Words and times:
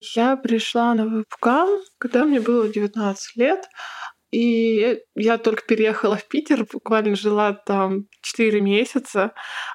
Я 0.00 0.36
пришла 0.36 0.94
на 0.94 1.04
вебкам, 1.06 1.68
когда 1.98 2.24
мне 2.24 2.40
было 2.40 2.68
19 2.68 3.36
лет. 3.36 3.68
И 4.32 5.00
я 5.16 5.38
только 5.38 5.62
переехала 5.66 6.16
в 6.16 6.28
Питер, 6.28 6.66
буквально 6.72 7.16
жила 7.16 7.52
там 7.52 8.06
4 8.22 8.60
месяца. 8.60 9.32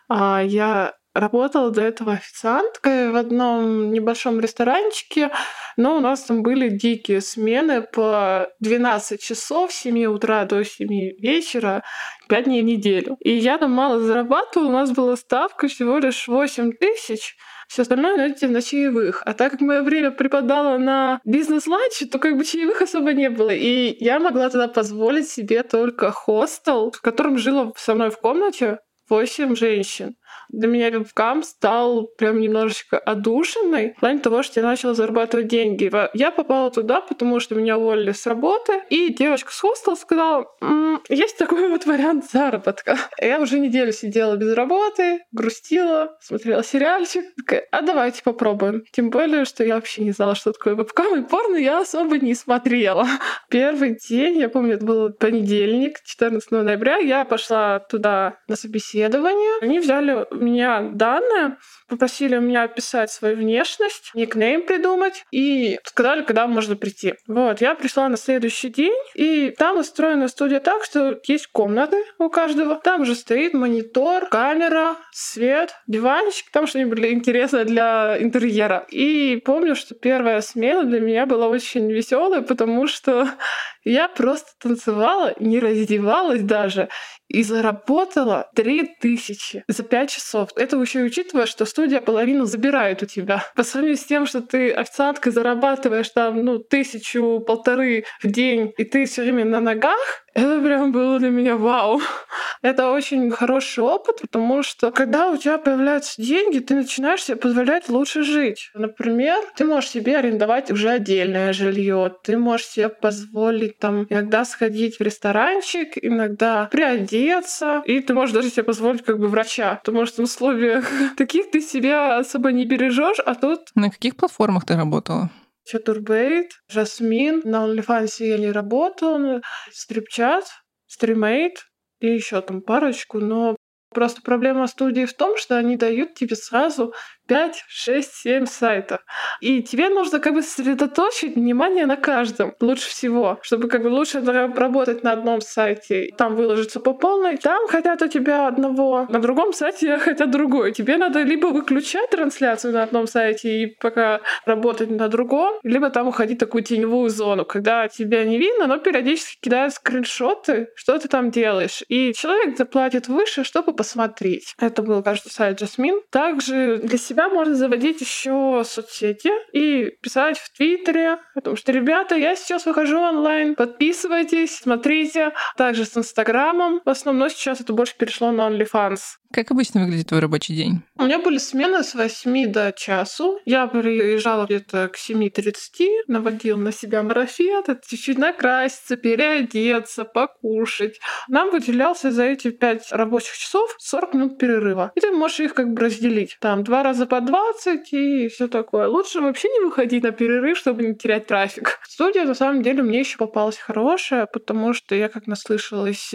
А 0.09 0.41
Я 0.43 0.96
работала 1.15 1.71
до 1.71 1.81
этого 1.81 2.13
официанткой 2.13 3.09
в 3.09 3.15
одном 3.15 3.91
небольшом 3.91 4.39
ресторанчике, 4.39 5.31
но 5.78 5.97
у 5.97 5.99
нас 6.01 6.23
там 6.23 6.44
были 6.44 6.69
дикие 6.69 7.21
смены 7.21 7.81
по 7.81 8.49
12 8.60 9.21
часов 9.21 9.71
с 9.71 9.78
7 9.78 10.06
утра 10.06 10.43
до 10.46 10.63
7 10.63 10.88
вечера, 11.20 11.83
5 12.28 12.43
дней 12.46 12.62
в 12.62 12.65
неделю. 12.65 13.15
И 13.21 13.31
я 13.31 13.57
там 13.57 13.71
мало 13.71 13.99
зарабатывала, 14.01 14.67
у 14.67 14.71
нас 14.74 14.92
была 14.92 15.15
ставка 15.15 15.67
всего 15.67 15.97
лишь 15.99 16.27
8 16.27 16.73
тысяч, 16.73 17.38
все 17.70 17.84
остальное 17.84 18.17
найдете 18.17 18.47
на 18.49 18.61
чаевых. 18.61 19.23
А 19.25 19.34
так 19.34 19.53
как 19.53 19.61
мое 19.61 19.84
время 19.84 20.11
припадало 20.11 20.77
на 20.77 21.21
бизнес-ланч, 21.23 22.03
то 22.11 22.20
как 22.20 22.38
бы 22.38 22.43
чаевых 22.43 22.81
особо 22.81 23.13
не 23.13 23.29
было. 23.29 23.49
И 23.49 23.95
я 24.03 24.20
могла 24.20 24.49
тогда 24.49 24.67
позволить 24.67 25.29
себе 25.29 25.63
только 25.63 26.11
хостел, 26.11 26.91
в 26.91 27.02
котором 27.02 27.38
жила 27.38 27.71
со 27.77 27.95
мной 27.95 28.11
в 28.11 28.17
комнате 28.17 28.79
8 29.09 29.55
женщин 29.55 30.16
для 30.49 30.67
меня 30.67 30.89
вебкам 30.89 31.44
стал 31.44 32.07
прям 32.17 32.39
немножечко 32.39 32.98
одушенной 32.98 33.93
в 33.98 33.99
плане 33.99 34.20
того, 34.20 34.43
что 34.43 34.59
я 34.59 34.66
начала 34.66 34.93
зарабатывать 34.93 35.48
деньги. 35.48 35.91
Я 36.13 36.31
попала 36.31 36.71
туда, 36.71 37.02
потому 37.02 37.39
что 37.39 37.55
меня 37.55 37.77
уволили 37.77 38.12
с 38.12 38.26
работы, 38.26 38.81
и 38.90 39.13
девочка 39.13 39.52
с 39.52 39.59
хостела 39.59 39.95
сказала, 39.95 40.45
М, 40.62 41.02
есть 41.09 41.38
такой 41.38 41.70
вот 41.70 41.85
вариант 41.85 42.29
заработка. 42.31 42.98
Я 43.20 43.40
уже 43.40 43.59
неделю 43.59 43.91
сидела 43.91 44.35
без 44.35 44.53
работы, 44.53 45.20
грустила, 45.31 46.17
смотрела 46.21 46.63
сериальчик, 46.63 47.26
такая, 47.38 47.67
а 47.71 47.81
давайте 47.81 48.23
попробуем. 48.23 48.84
Тем 48.91 49.09
более, 49.09 49.45
что 49.45 49.63
я 49.63 49.76
вообще 49.76 50.04
не 50.04 50.12
знала, 50.12 50.35
что 50.35 50.52
такое 50.52 50.76
вебкам, 50.76 51.20
и 51.20 51.27
порно 51.27 51.57
я 51.57 51.79
особо 51.79 52.17
не 52.17 52.34
смотрела. 52.34 53.07
Первый 53.49 53.98
день, 53.98 54.37
я 54.37 54.49
помню, 54.49 54.76
это 54.76 54.85
был 54.85 55.12
понедельник, 55.12 56.02
14 56.04 56.52
ноября, 56.52 56.98
я 56.98 57.26
пошла 57.26 57.79
туда 57.79 58.37
на 58.48 58.55
собеседование. 58.55 59.59
Они 59.62 59.79
взяли 59.79 60.24
меня 60.31 60.81
данные, 60.81 61.57
попросили 61.87 62.35
у 62.35 62.41
меня 62.41 62.63
описать 62.63 63.12
свою 63.12 63.37
внешность, 63.37 64.12
никнейм 64.14 64.66
придумать 64.66 65.26
и 65.31 65.80
сказали, 65.84 66.23
когда 66.23 66.48
можно 66.48 66.76
прийти. 66.76 67.16
Вот, 67.28 67.62
я 67.62 67.76
пришла 67.76 68.09
на 68.09 68.18
следующий 68.18 68.70
день, 68.70 68.96
и 69.14 69.53
там 69.58 69.78
устроена 69.78 70.28
студия 70.28 70.59
так, 70.59 70.84
что 70.84 71.20
есть 71.26 71.48
комнаты 71.48 72.03
у 72.18 72.30
каждого. 72.30 72.80
Там 72.84 73.02
уже 73.02 73.16
стоит 73.16 73.53
монитор, 73.53 74.28
камера, 74.28 74.98
свет, 75.12 75.76
диванчик, 75.88 76.50
там 76.52 76.68
что-нибудь 76.68 77.00
интересное 77.00 77.66
для 77.66 78.18
интерьера. 78.20 78.86
И 78.90 79.42
помню, 79.46 79.76
что 79.76 79.96
первая 79.96 80.42
смена 80.42 80.84
для 80.84 81.00
меня 81.00 81.26
была 81.26 81.48
очень 81.48 81.92
веселая, 81.92 82.42
потому 82.42 82.88
что 82.88 83.30
я 83.84 84.08
просто 84.08 84.50
танцевала, 84.59 85.34
не 85.40 85.59
раздевалась 85.59 86.42
даже 86.42 86.90
и 87.36 87.44
заработала 87.44 88.50
3000 88.55 89.66
за 89.67 89.83
5 89.83 90.09
часов. 90.09 90.50
Это 90.55 90.78
еще 90.78 91.02
и 91.02 91.03
учитывая, 91.03 91.45
что 91.45 91.66
студия 91.66 92.00
половину 92.00 92.45
забирает 92.45 93.03
у 93.03 93.05
тебя. 93.05 93.44
По 93.58 93.64
сравнению 93.64 93.97
с 93.97 94.05
тем, 94.05 94.25
что 94.25 94.39
ты 94.39 94.72
официанткой 94.72 95.33
зарабатываешь 95.33 96.09
там, 96.11 96.45
ну, 96.45 96.59
тысячу, 96.59 97.44
полторы 97.45 98.06
в 98.23 98.28
день, 98.28 98.73
и 98.78 98.86
ты 98.86 99.06
все 99.06 99.23
время 99.23 99.44
на 99.44 99.59
ногах, 99.59 100.25
это 100.36 100.61
прям 100.61 100.91
было 100.91 101.17
для 101.17 101.30
меня 101.30 101.55
вау. 101.55 102.02
Это 102.61 102.91
очень 102.91 103.31
хороший 103.31 103.83
опыт, 103.83 104.22
потому 104.22 104.64
что 104.64 104.91
когда 104.91 105.30
у 105.30 105.38
тебя 105.38 105.58
появляются 105.58 106.22
деньги, 106.22 106.59
ты 106.59 106.75
начинаешь 106.75 107.23
себе 107.23 107.38
позволять 107.38 107.89
лучше 107.89 108.23
жить. 108.23 108.72
Например, 108.73 109.38
ты 109.56 109.66
можешь 109.66 109.91
себе 109.91 110.17
арендовать 110.17 110.72
уже 110.72 110.89
отдельное 110.89 111.53
жилье, 111.53 112.13
ты 112.23 112.38
можешь 112.38 112.67
себе 112.67 112.89
позволить 112.89 113.80
там 113.80 114.08
иногда 114.09 114.44
сходить 114.45 114.97
в 114.97 115.02
ресторанчик, 115.02 115.94
иногда 116.02 116.66
приодеться, 116.72 117.81
и 117.86 118.02
ты 118.02 118.13
можешь 118.13 118.34
даже 118.34 118.50
себе 118.50 118.63
позволить 118.63 119.03
как 119.03 119.19
бы 119.19 119.28
врача, 119.28 119.75
потому 119.75 120.06
что 120.06 120.22
в 120.22 120.25
условиях 120.25 120.90
таких 121.18 121.51
ты 121.51 121.62
себя 121.62 122.18
особо 122.18 122.51
не 122.51 122.66
бережешь, 122.66 123.19
а 123.25 123.35
тут... 123.35 123.69
На 123.75 123.90
каких 123.90 124.16
платформах 124.18 124.66
ты 124.66 124.75
работала? 124.75 125.29
Чатурбейт, 125.66 126.52
Жасмин. 126.70 127.42
На 127.44 127.66
OnlyFans 127.66 128.24
я 128.24 128.38
не 128.38 128.52
работала. 128.52 129.42
Стрипчат, 129.72 130.46
Стримейт 130.88 131.66
и 132.00 132.08
еще 132.08 132.42
там 132.42 132.62
парочку, 132.62 133.20
но 133.20 133.56
Просто 133.96 134.22
проблема 134.22 134.68
студии 134.68 135.06
в 135.06 135.14
том, 135.14 135.38
что 135.38 135.58
они 135.58 135.78
дают 135.78 136.16
тебе 136.16 136.36
сразу 136.36 136.94
5, 137.28 137.63
6, 137.68 138.13
7 138.13 138.46
сайтов. 138.46 139.00
И 139.41 139.62
тебе 139.63 139.90
нужно 139.90 140.19
как 140.19 140.34
бы 140.34 140.41
сосредоточить 140.41 141.36
внимание 141.36 141.86
на 141.86 141.97
каждом 141.97 142.53
лучше 142.59 142.90
всего, 142.90 143.40
чтобы 143.41 143.68
как 143.68 143.84
бы 143.84 143.88
лучше 143.88 144.22
работать 144.22 145.03
на 145.03 145.12
одном 145.12 145.41
сайте, 145.41 146.12
там 146.18 146.36
выложиться 146.36 146.80
по 146.80 146.94
полной. 146.94 147.38
Там 147.38 147.68
хотят 147.68 148.02
у 148.02 148.08
тебя 148.08 148.47
одного, 148.47 149.08
на 149.09 149.19
другом 149.19 149.53
сайте 149.53 149.97
хотят 150.06 150.31
другой. 150.31 150.74
Тебе 150.74 150.97
надо 150.97 151.22
либо 151.22 151.47
выключать 151.47 152.09
трансляцию 152.09 152.74
на 152.74 152.84
одном 152.84 153.08
сайте 153.08 153.63
и 153.63 153.66
пока 153.68 154.22
работать 154.46 154.90
на 154.90 155.07
другом, 155.07 155.56
либо 155.63 155.90
там 155.90 156.07
уходить 156.07 156.38
в 156.38 156.40
такую 156.40 156.63
теневую 156.63 157.09
зону, 157.09 157.46
когда 157.46 157.88
тебя 157.88 158.24
не 158.24 158.38
видно, 158.38 158.68
но 158.68 158.78
периодически 158.78 159.38
кидают 159.42 159.74
скриншоты, 159.74 160.69
что 160.75 160.97
ты 161.00 161.07
там 161.07 161.31
делаешь. 161.31 161.84
И 161.88 162.13
человек 162.13 162.57
заплатит 162.57 163.07
выше, 163.07 163.44
чтобы 163.44 163.74
посмотреть. 163.74 164.53
Это 164.59 164.81
был, 164.81 165.02
кажется, 165.03 165.34
сайт 165.34 165.62
Jasmine. 165.62 166.02
Также 166.12 166.78
для 166.78 166.97
себя 166.97 167.15
себя 167.16 167.30
можно 167.30 167.56
заводить 167.56 168.02
еще 168.02 168.64
соцсети 168.66 169.31
и 169.53 169.92
писать 170.02 170.38
в 170.38 170.52
Твиттере, 170.56 171.20
потому 171.34 171.56
что, 171.56 171.72
ребята, 171.72 172.16
я 172.16 172.36
сейчас 172.36 172.66
выхожу 172.66 173.00
онлайн, 173.00 173.56
подписывайтесь, 173.56 174.58
смотрите. 174.58 175.31
Также 175.56 175.86
с 175.86 175.96
Инстаграмом. 175.96 176.81
В 176.84 176.90
основном, 176.90 177.22
но 177.22 177.30
сейчас 177.30 177.62
это 177.62 177.74
больше 177.74 177.98
перешло 177.98 178.31
на 178.31 178.50
OnlyFans. 178.50 179.00
Как 179.35 179.51
обычно 179.51 179.81
выглядит 179.81 180.07
твой 180.07 180.22
рабочий 180.22 180.56
день? 180.56 180.81
У 180.97 181.03
меня 181.03 181.19
были 181.19 181.40
смены 181.40 181.84
с 181.84 181.94
8 181.94 182.53
до 182.53 182.72
часу. 182.72 183.38
Я 183.44 183.68
приезжала 183.68 184.46
где-то 184.46 184.88
к 184.88 184.96
7.30, 184.96 186.06
наводила 186.07 186.56
на 186.56 186.72
себя 186.72 187.03
марафет, 187.03 187.66
чуть-чуть 187.85 188.18
накраситься, 188.18 188.95
переодеться, 188.95 190.06
покушать. 190.06 191.01
Нам 191.28 191.51
выделялся 191.51 192.12
за 192.12 192.24
эти 192.24 192.50
5 192.50 192.94
рабочих 192.94 193.35
часов 193.35 193.75
40 193.78 194.13
минут 194.13 194.38
перерыва. 194.38 194.94
И 194.95 195.01
ты 195.01 195.12
можешь 195.12 195.41
их 195.41 195.53
как 195.53 195.74
бы 195.74 195.81
разделить. 195.81 196.38
Там 196.40 196.63
два 196.63 196.81
раза 196.81 197.06
по 197.06 197.19
20 197.19 197.91
и 197.91 198.29
все 198.29 198.47
такое. 198.47 198.88
Лучше 198.88 199.19
вообще 199.19 199.50
не 199.50 199.66
выходить 199.66 200.03
на 200.03 200.12
перерыв, 200.12 200.57
чтобы 200.57 200.84
не 200.84 200.95
терять 200.95 201.28
трафик. 201.28 201.79
Студия, 201.84 202.24
на 202.24 202.35
самом 202.35 202.62
деле, 202.62 202.84
мне 202.84 203.01
еще 203.01 203.18
попалась 203.18 203.57
хорошая, 203.57 204.28
потому 204.28 204.74
что 204.74 204.95
я 204.95 205.09
как 205.09 205.28
наслышалась 205.28 206.13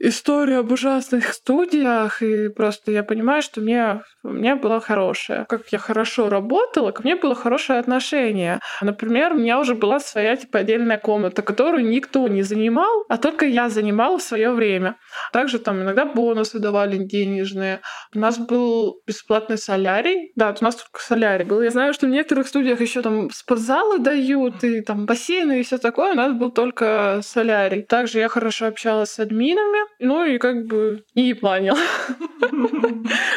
историю 0.00 0.58
об 0.58 0.72
ужасных 0.72 1.32
студиях 1.32 2.22
и 2.22 2.55
просто 2.56 2.92
я 2.92 3.02
понимаю, 3.02 3.42
что 3.42 3.60
мне, 3.60 4.02
у 4.24 4.30
меня 4.30 4.56
было 4.56 4.80
хорошее. 4.80 5.46
Как 5.48 5.68
я 5.70 5.78
хорошо 5.78 6.28
работала, 6.28 6.90
ко 6.90 7.02
мне 7.02 7.16
было 7.16 7.34
хорошее 7.34 7.78
отношение. 7.78 8.60
Например, 8.80 9.32
у 9.32 9.36
меня 9.36 9.60
уже 9.60 9.74
была 9.74 10.00
своя 10.00 10.36
типа 10.36 10.60
отдельная 10.60 10.98
комната, 10.98 11.42
которую 11.42 11.86
никто 11.88 12.26
не 12.28 12.42
занимал, 12.42 13.04
а 13.08 13.18
только 13.18 13.46
я 13.46 13.68
занимала 13.68 14.18
в 14.18 14.22
свое 14.22 14.50
время. 14.50 14.96
Также 15.32 15.58
там 15.58 15.82
иногда 15.82 16.04
бонусы 16.04 16.58
давали 16.58 16.96
денежные. 16.96 17.80
У 18.14 18.18
нас 18.18 18.38
был 18.38 19.00
бесплатный 19.06 19.58
солярий. 19.58 20.32
Да, 20.34 20.54
у 20.58 20.64
нас 20.64 20.76
только 20.76 21.00
солярий 21.00 21.44
был. 21.44 21.60
Я 21.62 21.70
знаю, 21.70 21.92
что 21.92 22.06
в 22.06 22.10
некоторых 22.10 22.48
студиях 22.48 22.80
еще 22.80 23.02
там 23.02 23.30
спортзалы 23.30 23.98
дают, 23.98 24.64
и 24.64 24.80
там 24.80 25.06
бассейны 25.06 25.60
и 25.60 25.62
все 25.62 25.78
такое. 25.78 26.12
У 26.12 26.16
нас 26.16 26.32
был 26.32 26.50
только 26.50 27.20
солярий. 27.22 27.82
Также 27.82 28.18
я 28.18 28.28
хорошо 28.28 28.66
общалась 28.66 29.10
с 29.10 29.18
админами, 29.18 29.78
ну 30.00 30.24
и 30.24 30.38
как 30.38 30.66
бы 30.66 31.04
и 31.14 31.34
планила. 31.34 31.78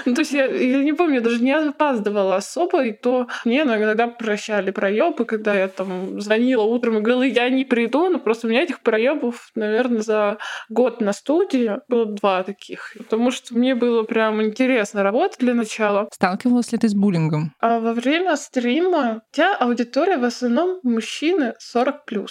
Ну, 0.06 0.14
то 0.16 0.22
есть 0.22 0.32
я, 0.32 0.46
я 0.46 0.84
не 0.84 0.94
помню, 0.94 1.22
даже 1.22 1.44
не 1.44 1.52
опаздывала 1.52 2.38
особо, 2.38 2.84
и 2.86 2.92
то 2.92 3.28
мне 3.46 3.62
иногда 3.64 4.08
прощали 4.08 4.72
проебы, 4.72 5.26
когда 5.26 5.54
я 5.54 5.68
там 5.68 6.20
звонила 6.22 6.64
утром 6.64 6.98
и 6.98 7.02
говорила, 7.02 7.24
я 7.24 7.50
не 7.50 7.66
приду, 7.66 8.10
но 8.10 8.20
просто 8.20 8.48
у 8.48 8.50
меня 8.50 8.64
этих 8.64 8.82
проебов, 8.82 9.52
наверное, 9.56 10.02
за 10.02 10.38
год 10.70 11.02
на 11.02 11.14
студии 11.14 11.78
было 11.88 12.06
два 12.06 12.44
таких. 12.44 12.94
Потому 12.98 13.32
что 13.32 13.56
мне 13.56 13.76
было 13.76 14.04
прям 14.04 14.42
интересно 14.42 15.04
работать 15.04 15.40
для 15.40 15.54
начала. 15.54 16.08
Сталкивалась 16.14 16.72
ли 16.72 16.78
ты 16.78 16.90
с 16.90 16.94
буллингом? 16.94 17.54
А 17.60 17.80
во 17.80 17.94
время 17.94 18.36
стрима 18.36 19.22
у 19.32 19.36
тебя 19.36 19.56
аудитория 19.56 20.18
в 20.18 20.24
основном 20.24 20.80
мужчины 20.84 21.54
40+. 21.76 22.28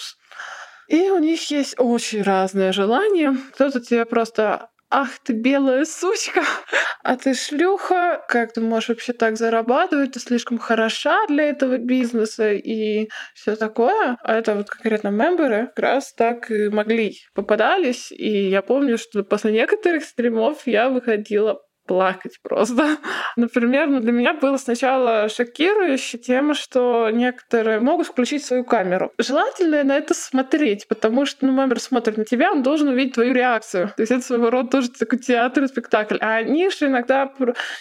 И 0.87 1.09
у 1.11 1.19
них 1.19 1.51
есть 1.51 1.75
очень 1.77 2.23
разные 2.23 2.71
желания. 2.71 3.37
Кто-то 3.53 3.79
тебе 3.79 4.05
просто 4.05 4.69
ах 4.89 5.19
ты 5.23 5.33
белая 5.33 5.85
сучка, 5.85 6.41
а 7.03 7.15
ты 7.15 7.33
шлюха, 7.33 8.23
как 8.27 8.53
ты 8.53 8.61
можешь 8.61 8.89
вообще 8.89 9.13
так 9.13 9.37
зарабатывать, 9.37 10.13
ты 10.13 10.19
слишком 10.19 10.57
хороша 10.57 11.25
для 11.27 11.49
этого 11.49 11.77
бизнеса 11.77 12.51
и 12.53 13.09
все 13.33 13.55
такое. 13.55 14.17
А 14.23 14.35
это 14.35 14.55
вот 14.55 14.69
конкретно 14.69 15.09
мемберы 15.09 15.67
как 15.67 15.79
раз 15.79 16.13
так 16.13 16.49
и 16.51 16.69
могли 16.69 17.17
попадались. 17.33 18.11
И 18.11 18.49
я 18.49 18.61
помню, 18.61 18.97
что 18.97 19.23
после 19.23 19.51
некоторых 19.51 20.03
стримов 20.03 20.65
я 20.65 20.89
выходила 20.89 21.59
плакать 21.89 22.37
просто. 22.43 22.97
Например, 23.35 23.87
ну, 23.87 23.99
для 23.99 24.11
меня 24.11 24.35
было 24.35 24.57
сначала 24.57 25.27
шокирующе 25.27 26.19
тема, 26.19 26.53
что 26.53 27.09
некоторые 27.09 27.79
могут 27.79 28.05
включить 28.05 28.45
свою 28.45 28.63
камеру. 28.63 29.11
Желательно 29.17 29.83
на 29.83 29.97
это 29.97 30.13
смотреть, 30.13 30.87
потому 30.87 31.25
что, 31.25 31.47
ну, 31.47 31.51
мамер 31.51 31.79
смотрит 31.79 32.17
на 32.17 32.25
тебя, 32.25 32.51
он 32.51 32.61
должен 32.61 32.89
увидеть 32.89 33.15
твою 33.15 33.33
реакцию. 33.33 33.91
То 33.97 34.03
есть 34.03 34.11
это 34.11 34.21
своего 34.21 34.51
рода 34.51 34.69
тоже 34.69 34.91
такой 34.91 35.17
театр 35.17 35.63
и 35.63 35.67
спектакль. 35.67 36.17
А 36.21 36.35
они 36.35 36.69
же 36.69 36.85
иногда... 36.85 37.33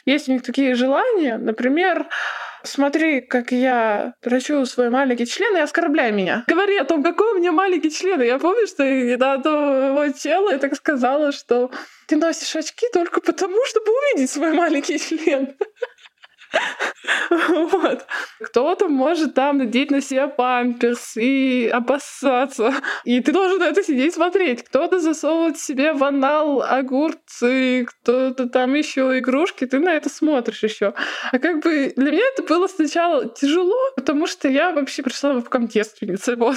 Есть 0.07 0.29
у 0.31 0.33
них 0.33 0.43
такие 0.43 0.75
желания, 0.75 1.37
например, 1.37 2.07
смотри, 2.63 3.21
как 3.21 3.53
я 3.53 4.15
трачу 4.21 4.65
свой 4.67 4.91
маленький 4.91 5.27
член 5.27 5.57
и 5.57 5.61
оскорбляй 5.61 6.13
меня. 6.13 6.45
Говори 6.47 6.77
о 6.77 6.85
том, 6.85 7.03
какой 7.03 7.33
у 7.33 7.39
меня 7.39 7.53
маленький 7.53 7.91
член. 7.91 8.21
Я 8.23 8.39
помню, 8.39 8.67
что 8.67 8.85
на 8.85 8.87
его 8.87 10.09
тело 10.13 10.51
я 10.51 10.59
так 10.59 10.75
сказала, 10.75 11.33
что 11.33 11.71
ты 12.07 12.17
носишь 12.17 12.57
очки 12.57 12.87
только 12.93 13.21
потому, 13.21 13.57
чтобы 13.67 13.91
увидеть 13.91 14.31
свой 14.31 14.53
маленький 14.53 14.99
член. 14.99 15.57
Вот. 17.31 18.07
Кто-то 18.41 18.89
может 18.89 19.35
там 19.35 19.59
надеть 19.59 19.91
на 19.91 20.01
себя 20.01 20.29
памперс 20.29 21.17
и 21.17 21.71
опасаться. 21.73 22.75
И 23.05 23.21
ты 23.21 23.33
должен 23.33 23.63
это 23.63 23.83
сидеть 23.83 24.15
смотреть. 24.15 24.65
Кто-то 24.65 24.99
засовывает 24.99 25.59
себе 25.59 25.93
в 25.93 26.03
анал 26.05 26.63
огурцы, 26.63 27.87
кто-то 27.89 28.49
там 28.49 28.75
еще 28.75 29.19
игрушки. 29.19 29.67
Ты 29.67 29.79
на 29.79 29.95
это 29.95 30.09
смотришь 30.09 30.63
еще. 30.63 30.95
А 31.31 31.39
как 31.39 31.63
бы 31.63 31.93
для 31.97 32.13
меня 32.13 32.25
это 32.33 32.43
было 32.43 32.67
сначала 32.67 33.29
тяжело, 33.29 33.77
потому 33.97 34.27
что 34.27 34.49
я 34.49 34.73
вообще 34.73 35.03
пришла 35.03 35.35
в 35.35 35.69
девственницей. 35.69 36.37
Вот. 36.37 36.57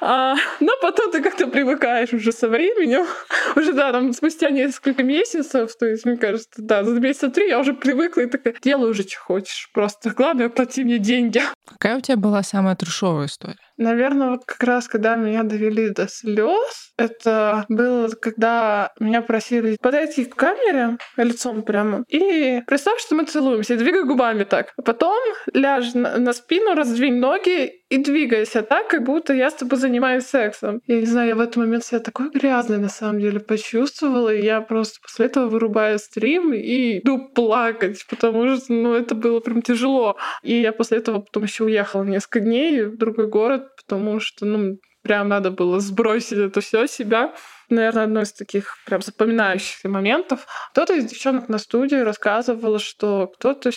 А, 0.00 0.34
но 0.60 0.72
потом 0.80 1.12
ты 1.12 1.22
как-то 1.22 1.46
привыкаешь 1.46 2.12
уже 2.12 2.32
со 2.32 2.48
временем. 2.48 3.06
Уже, 3.56 3.72
да, 3.72 3.92
там 3.92 4.12
спустя 4.12 4.50
несколько 4.50 5.02
месяцев, 5.02 5.76
то 5.76 5.86
есть, 5.86 6.04
мне 6.04 6.16
кажется, 6.16 6.48
да, 6.56 6.84
за 6.84 6.98
месяца 6.98 7.28
три 7.28 7.48
я 7.48 7.58
уже 7.58 7.74
привыкла 7.74 8.22
и 8.22 8.26
такая, 8.26 8.54
делаю 8.62 8.90
уже, 8.90 9.02
что 9.02 9.20
хочешь. 9.20 9.61
Просто 9.72 10.10
главное, 10.16 10.48
плати 10.48 10.84
мне 10.84 10.98
деньги. 10.98 11.42
Какая 11.66 11.98
у 11.98 12.00
тебя 12.00 12.16
была 12.16 12.42
самая 12.42 12.76
трешовая 12.76 13.26
история? 13.26 13.58
Наверное, 13.82 14.30
вот 14.30 14.44
как 14.44 14.62
раз, 14.62 14.86
когда 14.86 15.16
меня 15.16 15.42
довели 15.42 15.90
до 15.90 16.06
слез, 16.08 16.92
это 16.96 17.64
было, 17.68 18.08
когда 18.08 18.92
меня 19.00 19.22
просили 19.22 19.76
подойти 19.80 20.24
к 20.24 20.36
камере 20.36 20.98
лицом 21.16 21.62
прямо 21.62 22.04
и 22.08 22.62
представь, 22.66 23.00
что 23.00 23.14
мы 23.14 23.24
целуемся, 23.24 23.74
и 23.74 23.76
двигай 23.76 24.04
губами 24.04 24.44
так. 24.44 24.72
А 24.76 24.82
потом 24.82 25.18
ляжь 25.52 25.94
на, 25.94 26.18
на 26.18 26.32
спину, 26.32 26.74
раздвинь 26.74 27.18
ноги 27.18 27.82
и 27.92 27.98
двигайся 27.98 28.62
так, 28.62 28.88
как 28.88 29.02
будто 29.02 29.34
я 29.34 29.50
с 29.50 29.54
тобой 29.54 29.78
занимаюсь 29.78 30.24
сексом. 30.24 30.80
Я 30.86 31.00
не 31.00 31.06
знаю, 31.06 31.28
я 31.28 31.34
в 31.34 31.40
этот 31.40 31.56
момент 31.56 31.84
себя 31.84 32.00
такой 32.00 32.30
грязной 32.30 32.78
на 32.78 32.88
самом 32.88 33.20
деле 33.20 33.40
почувствовала, 33.40 34.32
и 34.32 34.42
я 34.42 34.60
просто 34.60 34.98
после 35.02 35.26
этого 35.26 35.48
вырубаю 35.48 35.98
стрим 35.98 36.54
и 36.54 37.00
иду 37.00 37.28
плакать, 37.34 38.06
потому 38.08 38.56
что, 38.56 38.72
ну, 38.72 38.94
это 38.94 39.14
было 39.14 39.40
прям 39.40 39.60
тяжело. 39.60 40.16
И 40.42 40.60
я 40.60 40.72
после 40.72 40.98
этого 40.98 41.20
потом 41.20 41.42
еще 41.42 41.64
уехала 41.64 42.04
несколько 42.04 42.40
дней 42.40 42.84
в 42.84 42.96
другой 42.96 43.26
город, 43.26 43.71
потому 43.76 44.20
что, 44.20 44.46
ну, 44.46 44.78
прям 45.02 45.28
надо 45.28 45.50
было 45.50 45.80
сбросить 45.80 46.38
это 46.38 46.60
все 46.60 46.86
себя. 46.86 47.34
Наверное, 47.68 48.04
одно 48.04 48.22
из 48.22 48.32
таких 48.32 48.76
прям 48.86 49.02
запоминающихся 49.02 49.88
моментов. 49.88 50.46
Кто-то 50.72 50.94
из 50.94 51.06
девчонок 51.06 51.48
на 51.48 51.58
студии 51.58 51.96
рассказывал, 51.96 52.78
что 52.78 53.28
кто-то 53.34 53.70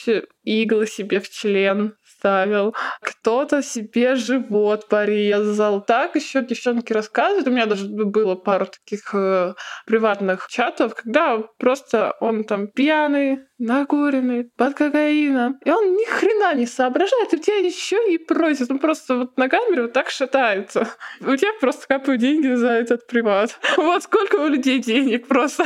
иглы 0.43 0.87
себе 0.87 1.19
в 1.19 1.29
член 1.29 1.95
ставил, 2.25 2.75
кто-то 3.01 3.61
себе 3.61 4.15
живот 4.15 4.87
порезал. 4.89 5.81
Так 5.81 6.15
еще 6.15 6.41
девчонки 6.41 6.91
рассказывают. 6.91 7.47
У 7.47 7.51
меня 7.51 7.67
даже 7.67 7.85
было 7.87 8.33
пару 8.33 8.65
таких 8.65 9.13
э, 9.13 9.53
приватных 9.85 10.47
чатов, 10.47 10.95
когда 10.95 11.37
просто 11.59 12.15
он 12.19 12.43
там 12.43 12.67
пьяный, 12.67 13.41
накуренный, 13.59 14.49
под 14.57 14.73
кокаином. 14.73 15.59
И 15.63 15.69
он 15.69 15.93
ни 15.93 16.05
хрена 16.05 16.55
не 16.55 16.65
соображает, 16.65 17.31
и 17.33 17.39
тебя 17.39 17.57
еще 17.57 17.97
и 18.11 18.17
просит. 18.17 18.71
Он 18.71 18.79
просто 18.79 19.17
вот 19.17 19.37
на 19.37 19.47
камере 19.47 19.83
вот 19.83 19.93
так 19.93 20.09
шатается. 20.09 20.87
У 21.21 21.35
тебя 21.35 21.51
просто 21.61 21.85
капают 21.87 22.21
деньги 22.21 22.55
за 22.55 22.69
этот 22.69 23.05
приват. 23.05 23.59
Вот 23.77 24.01
сколько 24.01 24.37
у 24.37 24.47
людей 24.47 24.79
денег 24.79 25.27
просто. 25.27 25.65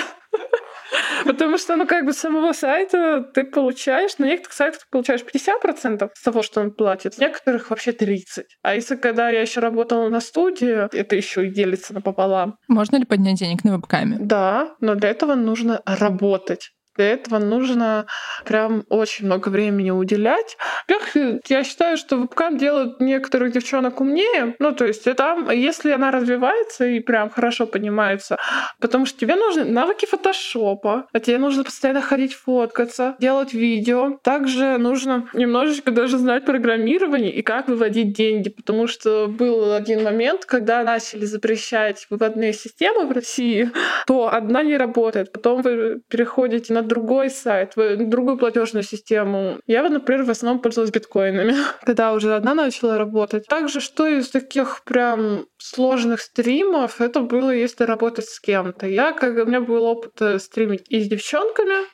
Потому 1.25 1.57
что, 1.57 1.75
ну, 1.75 1.85
как 1.85 2.05
бы 2.05 2.13
самого 2.13 2.53
сайта 2.53 3.21
ты 3.33 3.43
получаешь, 3.43 4.17
на 4.17 4.25
некоторых 4.25 4.53
сайтах 4.53 4.81
ты 4.81 4.85
получаешь 4.91 5.21
50% 5.21 6.09
с 6.13 6.21
того, 6.21 6.41
что 6.41 6.61
он 6.61 6.71
платит, 6.71 7.15
в 7.15 7.19
некоторых 7.19 7.69
вообще 7.69 7.91
30%. 7.91 8.43
А 8.61 8.75
если 8.75 8.95
когда 8.95 9.29
я 9.29 9.41
еще 9.41 9.59
работала 9.59 10.09
на 10.09 10.19
студии, 10.19 10.87
это 10.95 11.15
еще 11.15 11.47
и 11.47 11.51
делится 11.51 11.93
напополам. 11.93 12.57
Можно 12.67 12.97
ли 12.97 13.05
поднять 13.05 13.39
денег 13.39 13.63
на 13.63 13.75
вебкаме? 13.75 14.17
Да, 14.19 14.75
но 14.79 14.95
для 14.95 15.09
этого 15.09 15.35
нужно 15.35 15.81
работать. 15.85 16.71
Для 16.99 17.13
этого 17.13 17.39
нужно 17.39 18.07
прям 18.43 18.83
очень 18.89 19.25
много 19.25 19.47
времени 19.47 19.89
уделять. 19.89 20.57
Во-первых, 20.85 21.39
я 21.47 21.63
считаю, 21.63 21.95
что 21.95 22.17
вебкам 22.17 22.57
делают 22.57 22.99
некоторых 22.99 23.53
девчонок 23.53 24.01
умнее. 24.01 24.57
Ну, 24.59 24.73
то 24.73 24.83
есть 24.83 25.05
там, 25.15 25.49
если 25.49 25.91
она 25.91 26.11
развивается 26.11 26.85
и 26.85 26.99
прям 26.99 27.29
хорошо 27.29 27.67
понимается, 27.67 28.37
потому 28.81 29.05
что 29.05 29.17
тебе 29.17 29.37
нужны 29.37 29.63
навыки 29.63 30.05
фотошопа, 30.07 31.07
а 31.13 31.19
тебе 31.21 31.37
нужно 31.37 31.63
постоянно 31.63 32.01
ходить 32.01 32.33
фоткаться, 32.33 33.15
делать 33.17 33.53
видео. 33.53 34.19
Также 34.21 34.77
нужно 34.77 35.29
немножечко 35.31 35.91
даже 35.91 36.17
знать 36.17 36.43
программирование 36.43 37.31
и 37.31 37.41
как 37.43 37.69
выводить 37.69 38.11
деньги, 38.11 38.49
потому 38.49 38.87
что 38.87 39.27
был 39.27 39.71
один 39.71 40.03
момент, 40.03 40.43
когда 40.43 40.83
начали 40.83 41.23
запрещать 41.23 42.07
выводные 42.09 42.51
системы 42.51 43.05
в 43.05 43.13
России, 43.13 43.71
то 44.05 44.33
одна 44.33 44.63
не 44.63 44.75
работает, 44.75 45.31
потом 45.31 45.61
вы 45.61 46.01
переходите 46.09 46.73
на 46.73 46.88
другой 46.89 47.29
сайт, 47.29 47.73
другую 47.75 48.37
платежную 48.37 48.83
систему. 48.83 49.59
Я, 49.67 49.87
например, 49.87 50.23
в 50.23 50.29
основном 50.29 50.61
пользовалась 50.61 50.91
биткоинами, 50.91 51.55
когда 51.85 52.13
уже 52.13 52.35
одна 52.35 52.53
начала 52.53 52.97
работать. 52.97 53.45
Также, 53.47 53.79
что 53.79 54.07
из 54.07 54.29
таких 54.29 54.83
прям 54.83 55.45
сложных 55.57 56.21
стримов, 56.21 56.99
это 56.99 57.21
было, 57.21 57.51
если 57.51 57.85
работать 57.85 58.25
с 58.25 58.39
кем-то. 58.39 58.87
Я, 58.87 59.13
как 59.13 59.37
у 59.37 59.45
меня 59.45 59.61
был 59.61 59.83
опыт 59.83 60.21
э, 60.21 60.39
стримить 60.39 60.85
и 60.89 61.01
с 61.01 61.07
девчонками, 61.07 61.85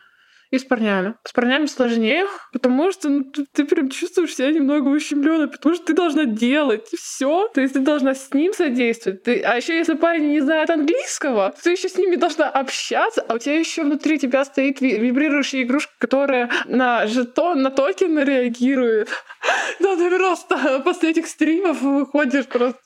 и 0.56 0.60
с 0.60 0.64
парнями. 0.64 1.16
С 1.24 1.34
парнями 1.34 1.66
сложнее, 1.66 2.26
потому 2.52 2.92
что 2.92 3.10
ну, 3.10 3.24
ты, 3.24 3.46
ты 3.52 3.66
прям 3.66 3.90
чувствуешь 3.90 4.36
себя 4.36 4.52
немного 4.52 4.88
ущемленной, 4.90 5.48
потому 5.48 5.76
что 5.76 5.86
ты 5.86 5.94
должна 5.94 6.26
делать 6.26 6.88
все. 6.98 7.50
То 7.54 7.62
есть 7.62 7.74
ты 7.74 7.80
должна 7.80 8.16
с 8.16 8.34
ним 8.34 8.54
содействовать. 8.54 9.24
Ты... 9.24 9.42
А 9.42 9.56
еще 9.56 9.76
если 9.76 9.96
парень 9.96 10.30
не 10.30 10.42
знает 10.42 10.70
английского, 10.70 11.54
ты 11.62 11.72
еще 11.72 11.90
с 11.90 11.98
ними 11.98 12.16
должна 12.16 12.50
общаться, 12.50 13.24
а 13.28 13.36
у 13.36 13.38
тебя 13.38 13.60
еще 13.60 13.84
внутри 13.84 14.18
тебя 14.20 14.46
стоит 14.46 14.82
вибрирующая 14.82 15.64
игрушка, 15.64 15.94
которая 16.00 16.50
на 16.66 17.08
жетон, 17.08 17.62
на 17.62 17.72
токен 17.72 18.20
реагирует. 18.20 19.10
Да, 19.80 19.96
ты 19.96 20.10
просто 20.10 20.82
после 20.86 21.12
этих 21.12 21.28
стримов 21.28 21.82
выходишь 21.82 22.48
просто. 22.48 22.80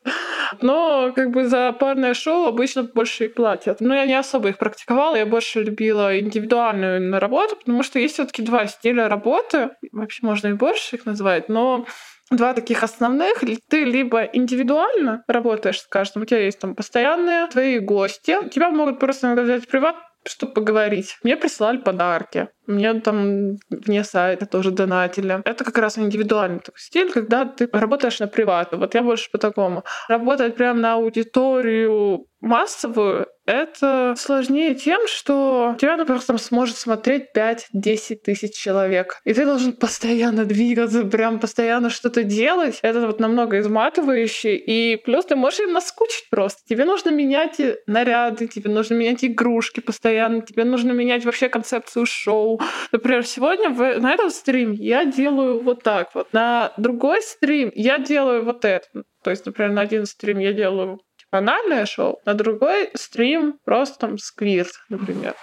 Но 0.61 1.11
как 1.16 1.31
бы 1.31 1.47
за 1.47 1.71
парное 1.71 2.14
шоу 2.14 2.47
обычно 2.47 2.83
больше 2.83 3.26
и 3.26 3.28
платят. 3.28 3.80
Но 3.80 3.95
я 3.95 4.06
не 4.06 4.16
особо 4.16 4.49
их 4.49 4.57
практиковала, 4.57 5.16
я 5.16 5.26
больше 5.26 5.64
любила 5.64 6.19
индивидуальную 6.19 7.19
работу, 7.19 7.57
потому 7.59 7.83
что 7.83 7.99
есть 7.99 8.16
все 8.16 8.25
таки 8.25 8.42
два 8.42 8.68
стиля 8.68 9.07
работы. 9.07 9.71
Вообще 9.92 10.25
можно 10.25 10.47
и 10.47 10.54
больше 10.54 10.95
их 10.95 11.06
назвать, 11.06 11.49
но 11.49 11.85
два 12.31 12.54
таких 12.54 12.83
основных. 12.83 13.44
Ты 13.69 13.83
либо 13.83 14.23
индивидуально 14.23 15.23
работаешь 15.28 15.81
с 15.81 15.87
каждым, 15.87 16.23
у 16.23 16.25
тебя 16.25 16.42
есть 16.42 16.59
там 16.59 16.75
постоянные 16.75 17.47
твои 17.47 17.80
гости. 17.80 18.37
Тебя 18.49 18.69
могут 18.69 18.99
просто 18.99 19.28
иногда 19.28 19.44
взять 19.44 19.66
в 19.66 19.68
приват, 19.68 19.95
чтобы 20.25 20.54
поговорить. 20.54 21.18
Мне 21.23 21.37
присылали 21.37 21.78
подарки. 21.78 22.49
Мне 22.69 22.94
там 22.94 23.57
вне 23.69 24.04
сайта 24.04 24.45
тоже 24.45 24.71
донатили. 24.71 25.42
Это 25.44 25.64
как 25.64 25.78
раз 25.78 25.97
индивидуальный 25.97 26.59
такой 26.59 26.80
стиль, 26.80 27.11
когда 27.11 27.45
ты 27.45 27.68
работаешь 27.71 28.19
на 28.19 28.28
приват. 28.28 28.69
Вот 28.73 28.94
я 28.95 29.02
больше 29.02 29.31
по 29.31 29.38
такому. 29.38 29.83
Работать 30.07 30.56
прямо 30.56 30.80
на 30.80 30.94
аудиторию 30.94 32.28
массовую 32.42 33.28
это 33.49 34.14
сложнее 34.16 34.76
тем, 34.76 35.07
что 35.07 35.76
тебя, 35.80 35.97
например, 35.97 36.21
там 36.21 36.38
сможет 36.38 36.78
смотреть 36.78 37.30
5-10 37.35 38.18
тысяч 38.23 38.54
человек. 38.54 39.19
И 39.26 39.33
ты 39.33 39.44
должен 39.44 39.73
постоянно 39.80 40.45
двигаться, 40.45 41.04
прям 41.04 41.40
постоянно 41.40 41.90
что-то 41.90 42.23
делать. 42.23 42.78
Это 42.83 43.07
вот 43.07 43.19
намного 43.19 43.57
изматывающе. 43.57 44.56
И 44.56 44.97
плюс 44.97 45.26
ты 45.26 45.35
можешь 45.35 45.61
им 45.61 45.73
наскучить 45.73 46.30
просто. 46.30 46.61
Тебе 46.69 46.85
нужно 46.85 47.09
менять 47.09 47.59
наряды, 47.88 48.47
тебе 48.47 48.69
нужно 48.69 48.94
менять 48.94 49.26
игрушки 49.26 49.80
постоянно, 49.80 50.42
тебе 50.42 50.64
нужно 50.64 50.92
менять 50.92 51.26
вообще 51.26 51.49
концепцию 51.49 52.06
шоу. 52.06 52.58
Например, 52.92 53.25
сегодня 53.25 53.69
в, 53.69 53.99
на 53.99 54.13
этом 54.13 54.30
стриме 54.30 54.75
я 54.75 55.06
делаю 55.06 55.61
вот 55.61 55.83
так 55.83 56.13
вот. 56.13 56.31
На 56.33 56.73
другой 56.78 57.21
стрим 57.21 57.71
я 57.75 57.99
делаю 57.99 58.44
вот 58.44 58.66
это. 58.66 58.87
То 59.23 59.30
есть, 59.30 59.45
например, 59.45 59.71
на 59.71 59.81
один 59.81 60.06
стрим 60.06 60.39
я 60.39 60.54
делаю 60.54 60.99
банальное 61.31 61.85
шоу, 61.85 62.19
на 62.25 62.33
другой 62.33 62.89
стрим 62.95 63.59
просто 63.63 63.99
там 63.99 64.18
сквирт, 64.18 64.73
например. 64.89 65.35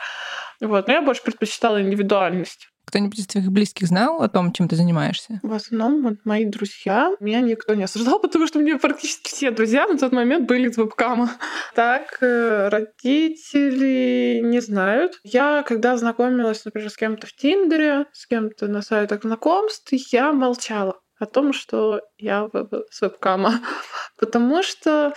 Вот. 0.60 0.86
Но 0.86 0.94
я 0.94 1.02
больше 1.02 1.22
предпочитала 1.22 1.80
индивидуальность. 1.80 2.68
Кто-нибудь 2.86 3.18
из 3.18 3.26
твоих 3.26 3.50
близких 3.50 3.88
знал 3.88 4.22
о 4.22 4.28
том, 4.28 4.52
чем 4.52 4.68
ты 4.68 4.76
занимаешься? 4.76 5.40
В 5.42 5.52
основном 5.52 6.02
вот 6.02 6.14
мои 6.24 6.44
друзья. 6.44 7.10
Меня 7.18 7.40
никто 7.40 7.74
не 7.74 7.82
осуждал, 7.82 8.18
потому 8.22 8.46
что 8.46 8.60
мне 8.60 8.76
практически 8.76 9.28
все 9.28 9.50
друзья 9.50 9.86
на 9.86 9.98
тот 9.98 10.12
момент 10.12 10.46
были 10.46 10.70
из 10.70 10.76
вебкама. 10.76 11.30
Так, 11.74 12.18
э, 12.20 12.68
родители 12.68 14.40
не 14.42 14.60
знают. 14.60 15.18
Я, 15.24 15.64
когда 15.66 15.96
знакомилась, 15.96 16.64
например, 16.64 16.90
с 16.90 16.96
кем-то 16.96 17.26
в 17.26 17.32
Тиндере, 17.32 18.06
с 18.12 18.26
кем-то 18.26 18.68
на 18.68 18.82
сайтах 18.82 19.22
знакомств, 19.22 19.92
я 20.12 20.32
молчала 20.32 21.00
о 21.18 21.26
том, 21.26 21.52
что 21.52 22.00
я 22.18 22.48
с 22.90 23.00
вебкама. 23.00 23.60
Потому 24.18 24.62
что 24.62 25.12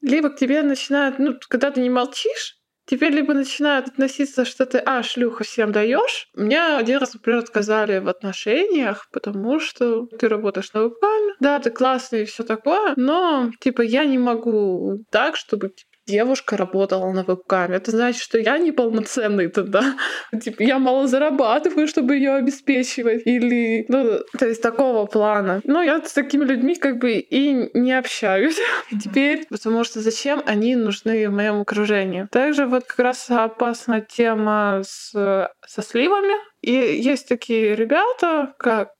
либо 0.00 0.30
к 0.30 0.38
тебе 0.38 0.62
начинают, 0.62 1.18
ну, 1.18 1.34
когда 1.48 1.70
ты 1.70 1.80
не 1.80 1.90
молчишь, 1.90 2.59
Теперь 2.90 3.12
либо 3.12 3.34
начинают 3.34 3.86
относиться, 3.86 4.44
что 4.44 4.66
ты, 4.66 4.78
а, 4.78 5.04
шлюха, 5.04 5.44
всем 5.44 5.70
даешь. 5.70 6.28
Мне 6.34 6.60
один 6.76 6.98
раз, 6.98 7.14
например, 7.14 7.38
отказали 7.38 8.00
в 8.00 8.08
отношениях, 8.08 9.06
потому 9.12 9.60
что 9.60 10.06
ты 10.06 10.26
работаешь 10.26 10.72
на 10.72 10.82
вебкаме. 10.82 11.34
Да, 11.38 11.60
ты 11.60 11.70
классный 11.70 12.22
и 12.22 12.24
все 12.24 12.42
такое, 12.42 12.94
но, 12.96 13.52
типа, 13.60 13.82
я 13.82 14.04
не 14.04 14.18
могу 14.18 15.04
так, 15.10 15.36
чтобы 15.36 15.72
девушка 16.10 16.56
работала 16.56 17.10
на 17.12 17.22
вебкаме. 17.22 17.76
Это 17.76 17.90
значит, 17.90 18.22
что 18.22 18.38
я 18.38 18.58
неполноценный 18.58 19.48
тогда. 19.48 19.96
Типа, 20.42 20.62
я 20.62 20.78
мало 20.78 21.06
зарабатываю, 21.06 21.86
чтобы 21.86 22.16
ее 22.16 22.34
обеспечивать. 22.34 23.22
Или, 23.26 23.86
ну, 23.88 24.20
то 24.38 24.46
есть 24.46 24.62
такого 24.62 25.06
плана. 25.06 25.60
Но 25.64 25.82
я 25.82 26.02
с 26.04 26.12
такими 26.12 26.44
людьми 26.44 26.74
как 26.74 26.98
бы 26.98 27.12
и 27.12 27.70
не 27.74 27.92
общаюсь 27.92 28.58
теперь, 28.90 29.46
потому 29.48 29.84
что 29.84 30.00
зачем 30.00 30.42
они 30.46 30.76
нужны 30.76 31.28
в 31.28 31.32
моем 31.32 31.60
окружении. 31.60 32.26
Также 32.30 32.66
вот 32.66 32.84
как 32.84 32.98
раз 32.98 33.30
опасна 33.30 34.00
тема 34.00 34.82
с, 34.84 35.12
со 35.66 35.82
сливами. 35.82 36.34
И 36.60 36.72
есть 36.72 37.28
такие 37.28 37.74
ребята, 37.74 38.54
как 38.58 38.90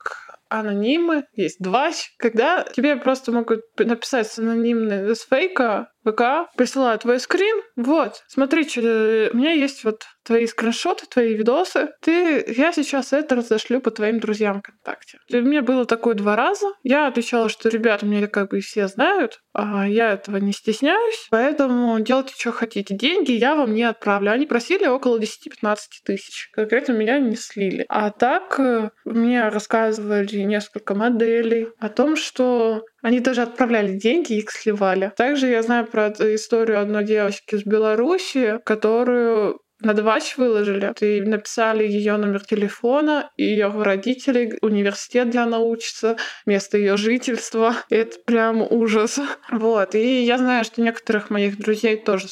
анонимы, 0.51 1.25
есть 1.35 1.61
двач, 1.61 2.13
когда 2.19 2.65
тебе 2.65 2.97
просто 2.97 3.33
могут 3.33 3.61
написать 3.79 4.27
с 4.27 4.39
анонимной 4.39 5.15
с 5.15 5.21
фейка 5.21 5.93
ВК, 6.05 6.51
присылают 6.57 7.03
твой 7.03 7.21
скрин. 7.21 7.63
Вот, 7.77 8.23
смотри, 8.29 8.69
что, 8.69 9.31
у 9.33 9.37
меня 9.37 9.53
есть 9.53 9.85
вот 9.85 10.05
твои 10.25 10.47
скриншоты, 10.47 11.07
твои 11.07 11.35
видосы. 11.35 11.89
Ты, 12.01 12.45
я 12.57 12.73
сейчас 12.73 13.13
это 13.13 13.37
разошлю 13.37 13.81
по 13.81 13.91
твоим 13.91 14.21
друзьям 14.21 14.61
ВКонтакте. 14.61 15.19
У 15.33 15.37
меня 15.37 15.63
было 15.63 15.85
такое 15.87 16.15
два 16.15 16.37
раза. 16.37 16.67
Я 16.83 17.07
отвечала, 17.07 17.49
что 17.49 17.69
ребята 17.69 18.07
меня 18.07 18.27
как 18.29 18.51
бы 18.51 18.61
все 18.61 18.87
знают, 18.89 19.41
а 19.53 19.89
я 19.89 20.13
этого 20.13 20.37
не 20.37 20.53
стесняюсь, 20.53 21.27
поэтому 21.31 21.99
делайте, 22.01 22.35
что 22.39 22.53
хотите. 22.53 22.95
Деньги 22.95 23.33
я 23.33 23.55
вам 23.55 23.75
не 23.75 23.83
отправлю. 23.83 24.31
Они 24.31 24.47
просили 24.47 24.87
около 24.87 25.19
10-15 25.19 25.77
тысяч. 26.05 26.51
Конкретно 26.53 26.93
меня 26.93 27.19
не 27.19 27.37
слили. 27.37 27.85
А 27.89 28.11
так 28.11 28.59
э, 28.61 28.91
мне 29.05 29.49
рассказывали 29.49 30.43
несколько 30.43 30.95
моделей 30.95 31.69
о 31.79 31.89
том, 31.89 32.17
что 32.17 32.85
они 33.03 33.21
даже 33.21 33.43
отправляли 33.43 33.97
деньги 33.97 34.35
их 34.35 34.51
сливали. 34.51 35.13
Также 35.17 35.49
я 35.49 35.63
знаю 35.63 35.87
про 35.87 36.09
историю 36.09 36.81
одной 36.81 37.05
девочки 37.05 37.55
из 37.55 37.65
Беларуси, 37.65 38.59
которую 38.65 39.61
на 39.83 39.95
двач 39.95 40.37
выложили. 40.37 40.93
И 41.01 41.21
написали 41.23 41.87
ее 41.87 42.17
номер 42.17 42.45
телефона, 42.45 43.31
ее 43.37 43.69
родителей, 43.69 44.59
университет, 44.61 45.29
где 45.29 45.39
она 45.39 45.59
учится, 45.59 46.17
место 46.47 46.79
ее 46.79 46.97
жительства. 46.97 47.75
И 47.89 47.95
это 47.95 48.19
прям 48.27 48.61
ужас. 48.61 49.19
Вот. 49.51 49.95
И 49.95 50.23
я 50.25 50.39
знаю, 50.39 50.65
что 50.65 50.83
некоторых 50.83 51.31
моих 51.31 51.59
друзей 51.59 51.97
тоже 51.97 52.27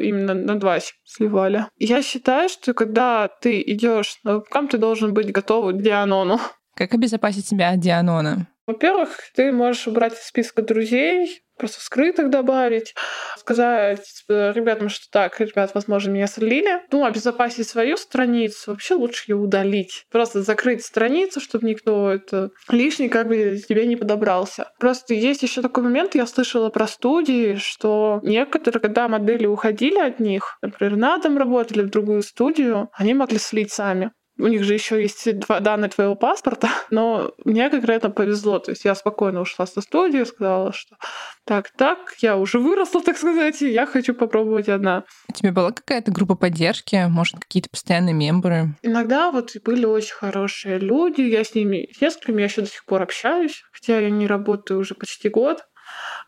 именно 0.00 0.34
на 0.34 0.58
двач 0.58 0.94
сливали. 1.04 1.66
Я 1.78 2.02
считаю, 2.02 2.48
что 2.48 2.74
когда 2.74 3.28
ты 3.28 3.60
идешь 3.62 4.18
на 4.24 4.34
вебкам, 4.34 4.68
ты 4.68 4.78
должен 4.78 5.14
быть 5.14 5.32
готов 5.32 5.72
к 5.72 5.80
Дианону. 5.80 6.38
Как 6.80 6.94
обезопасить 6.94 7.46
себя 7.46 7.72
от 7.72 7.80
Дианона? 7.80 8.46
Во-первых, 8.66 9.18
ты 9.34 9.52
можешь 9.52 9.86
убрать 9.86 10.14
из 10.14 10.22
списка 10.22 10.62
друзей, 10.62 11.42
просто 11.58 11.78
скрытых 11.78 12.30
добавить, 12.30 12.94
сказать 13.36 14.24
ребятам, 14.30 14.88
что 14.88 15.04
так, 15.12 15.38
ребят, 15.40 15.72
возможно, 15.74 16.10
меня 16.10 16.26
слили. 16.26 16.80
Ну, 16.90 17.04
обезопасить 17.04 17.68
свою 17.68 17.98
страницу, 17.98 18.70
вообще 18.70 18.94
лучше 18.94 19.24
ее 19.30 19.36
удалить. 19.36 20.06
Просто 20.10 20.40
закрыть 20.40 20.82
страницу, 20.82 21.38
чтобы 21.38 21.68
никто 21.68 22.10
это 22.10 22.48
лишний 22.70 23.10
как 23.10 23.28
бы 23.28 23.60
тебе 23.68 23.86
не 23.86 23.96
подобрался. 23.96 24.72
Просто 24.78 25.12
есть 25.12 25.42
еще 25.42 25.60
такой 25.60 25.82
момент, 25.82 26.14
я 26.14 26.26
слышала 26.26 26.70
про 26.70 26.86
студии, 26.86 27.56
что 27.56 28.20
некоторые, 28.22 28.80
когда 28.80 29.06
модели 29.06 29.44
уходили 29.44 29.98
от 29.98 30.18
них, 30.18 30.56
например, 30.62 30.96
на 30.96 31.18
дом 31.18 31.36
работали 31.36 31.82
в 31.82 31.90
другую 31.90 32.22
студию, 32.22 32.88
они 32.94 33.12
могли 33.12 33.36
слить 33.36 33.70
сами 33.70 34.12
у 34.40 34.48
них 34.48 34.64
же 34.64 34.74
еще 34.74 35.00
есть 35.00 35.38
два 35.38 35.60
данные 35.60 35.90
твоего 35.90 36.14
паспорта, 36.14 36.68
но 36.90 37.32
мне 37.44 37.70
конкретно 37.70 38.10
повезло. 38.10 38.58
То 38.58 38.70
есть 38.70 38.84
я 38.84 38.94
спокойно 38.94 39.40
ушла 39.40 39.66
со 39.66 39.80
студии, 39.80 40.24
сказала, 40.24 40.72
что 40.72 40.96
так, 41.44 41.70
так, 41.70 42.14
я 42.20 42.36
уже 42.36 42.58
выросла, 42.58 43.02
так 43.04 43.16
сказать, 43.16 43.60
и 43.62 43.70
я 43.70 43.86
хочу 43.86 44.14
попробовать 44.14 44.68
одна. 44.68 45.04
У 45.28 45.32
тебя 45.32 45.52
была 45.52 45.72
какая-то 45.72 46.10
группа 46.10 46.34
поддержки, 46.34 47.06
может, 47.08 47.38
какие-то 47.38 47.70
постоянные 47.70 48.14
мембры? 48.14 48.76
Иногда 48.82 49.30
вот 49.30 49.56
были 49.64 49.84
очень 49.84 50.14
хорошие 50.14 50.78
люди, 50.78 51.22
я 51.22 51.44
с 51.44 51.54
ними, 51.54 51.88
с 51.96 52.00
несколькими 52.00 52.40
я 52.40 52.46
еще 52.46 52.62
до 52.62 52.68
сих 52.68 52.84
пор 52.84 53.02
общаюсь, 53.02 53.62
хотя 53.72 53.98
я 53.98 54.10
не 54.10 54.26
работаю 54.26 54.80
уже 54.80 54.94
почти 54.94 55.28
год, 55.28 55.64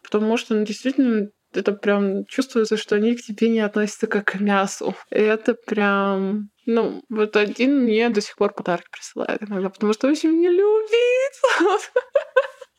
потому 0.02 0.36
что 0.36 0.54
ну, 0.54 0.64
действительно 0.64 1.28
это 1.54 1.72
прям 1.72 2.24
чувствуется, 2.26 2.76
что 2.76 2.96
они 2.96 3.14
к 3.14 3.22
тебе 3.22 3.48
не 3.48 3.60
относятся 3.60 4.06
как 4.06 4.24
к 4.24 4.40
мясу. 4.40 4.94
И 5.10 5.18
это 5.18 5.54
прям 5.54 6.50
ну, 6.66 7.02
вот 7.08 7.36
один 7.36 7.82
мне 7.82 8.08
до 8.08 8.20
сих 8.20 8.36
пор 8.36 8.54
подарки 8.54 8.86
присылает 8.92 9.42
иногда, 9.42 9.68
потому 9.68 9.92
что 9.92 10.08
очень 10.08 10.30
меня 10.30 10.50
любит. 10.50 11.32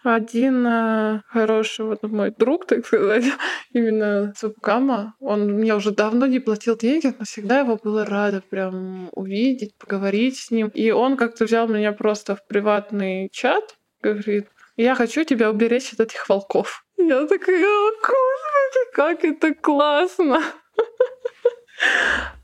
Один 0.04 0.68
э, 0.68 1.22
хороший 1.28 1.86
вот 1.86 2.04
мой 2.04 2.32
друг, 2.38 2.68
так 2.68 2.86
сказать, 2.86 3.24
именно 3.74 4.34
Цупкама, 4.36 5.16
он 5.22 5.54
мне 5.54 5.74
уже 5.76 5.92
давно 5.92 6.26
не 6.26 6.40
платил 6.40 6.78
деньги, 6.78 7.14
но 7.18 7.24
всегда 7.24 7.60
его 7.60 7.78
было 7.82 8.06
рада 8.06 8.42
прям 8.42 9.10
увидеть, 9.14 9.78
поговорить 9.78 10.38
с 10.38 10.52
ним. 10.52 10.68
И 10.70 10.92
он 10.92 11.16
как-то 11.16 11.46
взял 11.46 11.70
меня 11.70 11.94
просто 11.94 12.36
в 12.36 12.46
приватный 12.46 13.30
чат, 13.32 13.78
говорит, 14.02 14.48
я 14.76 14.96
хочу 14.96 15.24
тебя 15.24 15.50
уберечь 15.50 15.94
от 15.94 16.02
этих 16.02 16.28
волков. 16.28 16.86
Я 17.08 17.28
такая, 17.28 17.92
господи, 18.02 18.92
как 18.94 19.26
это 19.26 19.54
классно! 19.54 20.42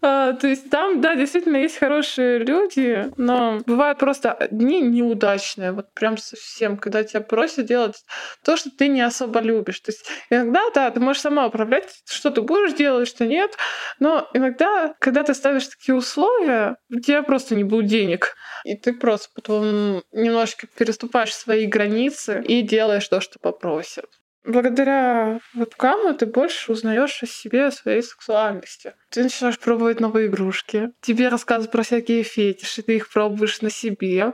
А, 0.01 0.33
то 0.33 0.47
есть 0.47 0.69
там, 0.69 1.01
да, 1.01 1.15
действительно 1.15 1.57
есть 1.57 1.77
хорошие 1.77 2.39
люди, 2.39 3.11
но 3.17 3.59
бывают 3.65 3.99
просто 3.99 4.47
дни 4.49 4.81
неудачные, 4.81 5.71
вот 5.71 5.93
прям 5.93 6.17
совсем, 6.17 6.77
когда 6.77 7.03
тебя 7.03 7.21
просят 7.21 7.65
делать 7.65 8.03
то, 8.43 8.55
что 8.55 8.69
ты 8.69 8.87
не 8.87 9.01
особо 9.01 9.39
любишь. 9.41 9.79
То 9.81 9.91
есть 9.91 10.05
иногда, 10.29 10.61
да, 10.73 10.91
ты 10.91 10.99
можешь 10.99 11.21
сама 11.21 11.47
управлять, 11.47 12.01
что 12.05 12.31
ты 12.31 12.41
будешь 12.41 12.73
делать, 12.73 13.07
что 13.07 13.25
нет, 13.25 13.57
но 13.99 14.29
иногда, 14.33 14.95
когда 14.99 15.23
ты 15.23 15.33
ставишь 15.33 15.67
такие 15.67 15.95
условия, 15.95 16.77
у 16.89 16.99
тебя 16.99 17.21
просто 17.21 17.55
не 17.55 17.63
будет 17.63 17.87
денег. 17.87 18.35
И 18.63 18.75
ты 18.75 18.93
просто 18.93 19.29
потом 19.35 20.01
немножко 20.11 20.67
переступаешь 20.67 21.33
свои 21.33 21.65
границы 21.65 22.41
и 22.45 22.61
делаешь 22.61 23.07
то, 23.07 23.21
что 23.21 23.39
попросят. 23.39 24.18
Благодаря 24.46 25.39
вебкаму 25.53 26.13
ты 26.13 26.25
больше 26.25 26.72
узнаешь 26.72 27.22
о 27.22 27.27
себе, 27.27 27.65
о 27.65 27.72
своей 27.72 28.01
сексуальности. 28.01 28.93
Ты 29.10 29.24
начинаешь 29.24 29.60
пробовать 29.60 30.00
новые 30.00 30.27
игрушки. 30.27 30.91
Тебе 31.01 31.27
рассказывают 31.27 31.72
про 31.72 31.84
всякие 31.84 32.24
фетиши, 32.24 32.81
ты 32.81 32.96
их 32.96 33.12
пробуешь 33.12 33.62
на 33.62 33.69
себе. 33.69 34.34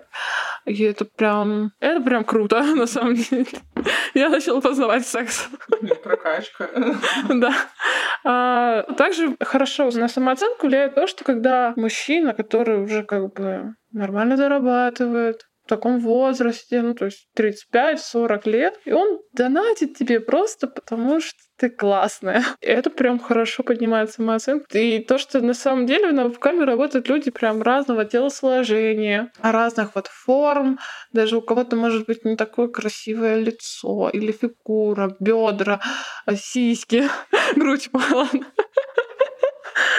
И 0.66 0.84
это 0.84 1.06
прям... 1.06 1.72
Это 1.80 2.02
прям 2.02 2.24
круто, 2.24 2.64
на 2.76 2.86
самом 2.86 3.16
деле. 3.16 3.48
Я 4.14 4.30
начала 4.30 4.62
познавать 4.62 5.08
секс. 5.08 5.48
Прокачка. 6.04 6.70
Да. 7.30 7.54
А, 8.24 8.84
также 8.94 9.36
хорошо 9.40 9.90
на 9.92 10.08
самооценку 10.08 10.68
влияет 10.68 10.96
то, 10.96 11.08
что 11.08 11.24
когда 11.24 11.74
мужчина, 11.76 12.34
который 12.34 12.82
уже 12.82 13.04
как 13.04 13.34
бы 13.34 13.76
нормально 13.92 14.38
зарабатывает, 14.38 15.48
в 15.66 15.70
таком 15.70 16.00
возрасте, 16.00 16.82
ну, 16.82 16.94
то 16.94 17.06
есть 17.06 17.28
35-40 17.38 18.50
лет, 18.50 18.80
и 18.86 18.92
он 18.92 19.20
донатит 19.34 19.98
тебе 19.98 20.20
просто 20.20 20.68
потому, 20.68 21.20
что 21.20 21.40
ты 21.58 21.70
классная. 21.70 22.44
И 22.62 22.68
это 22.68 22.90
прям 22.90 23.18
хорошо 23.18 23.64
поднимает 23.64 24.12
самооценку. 24.12 24.66
И 24.74 25.00
то, 25.00 25.18
что 25.18 25.40
на 25.42 25.54
самом 25.54 25.88
деле 25.88 26.12
на 26.12 26.26
вебкаме 26.26 26.66
работают 26.66 27.10
люди 27.10 27.32
прям 27.32 27.64
разного 27.64 28.06
телосложения, 28.06 29.32
разных 29.42 29.96
вот 29.96 30.08
форм. 30.08 30.78
Даже 31.14 31.38
у 31.38 31.42
кого-то 31.42 31.76
может 31.76 32.06
быть 32.06 32.26
не 32.26 32.36
такое 32.36 32.68
красивое 32.68 33.38
лицо 33.38 34.10
или 34.10 34.32
фигура, 34.32 35.16
бедра, 35.20 35.82
сиськи, 36.36 37.06
грудь, 37.56 37.90
ладно. 38.12 38.46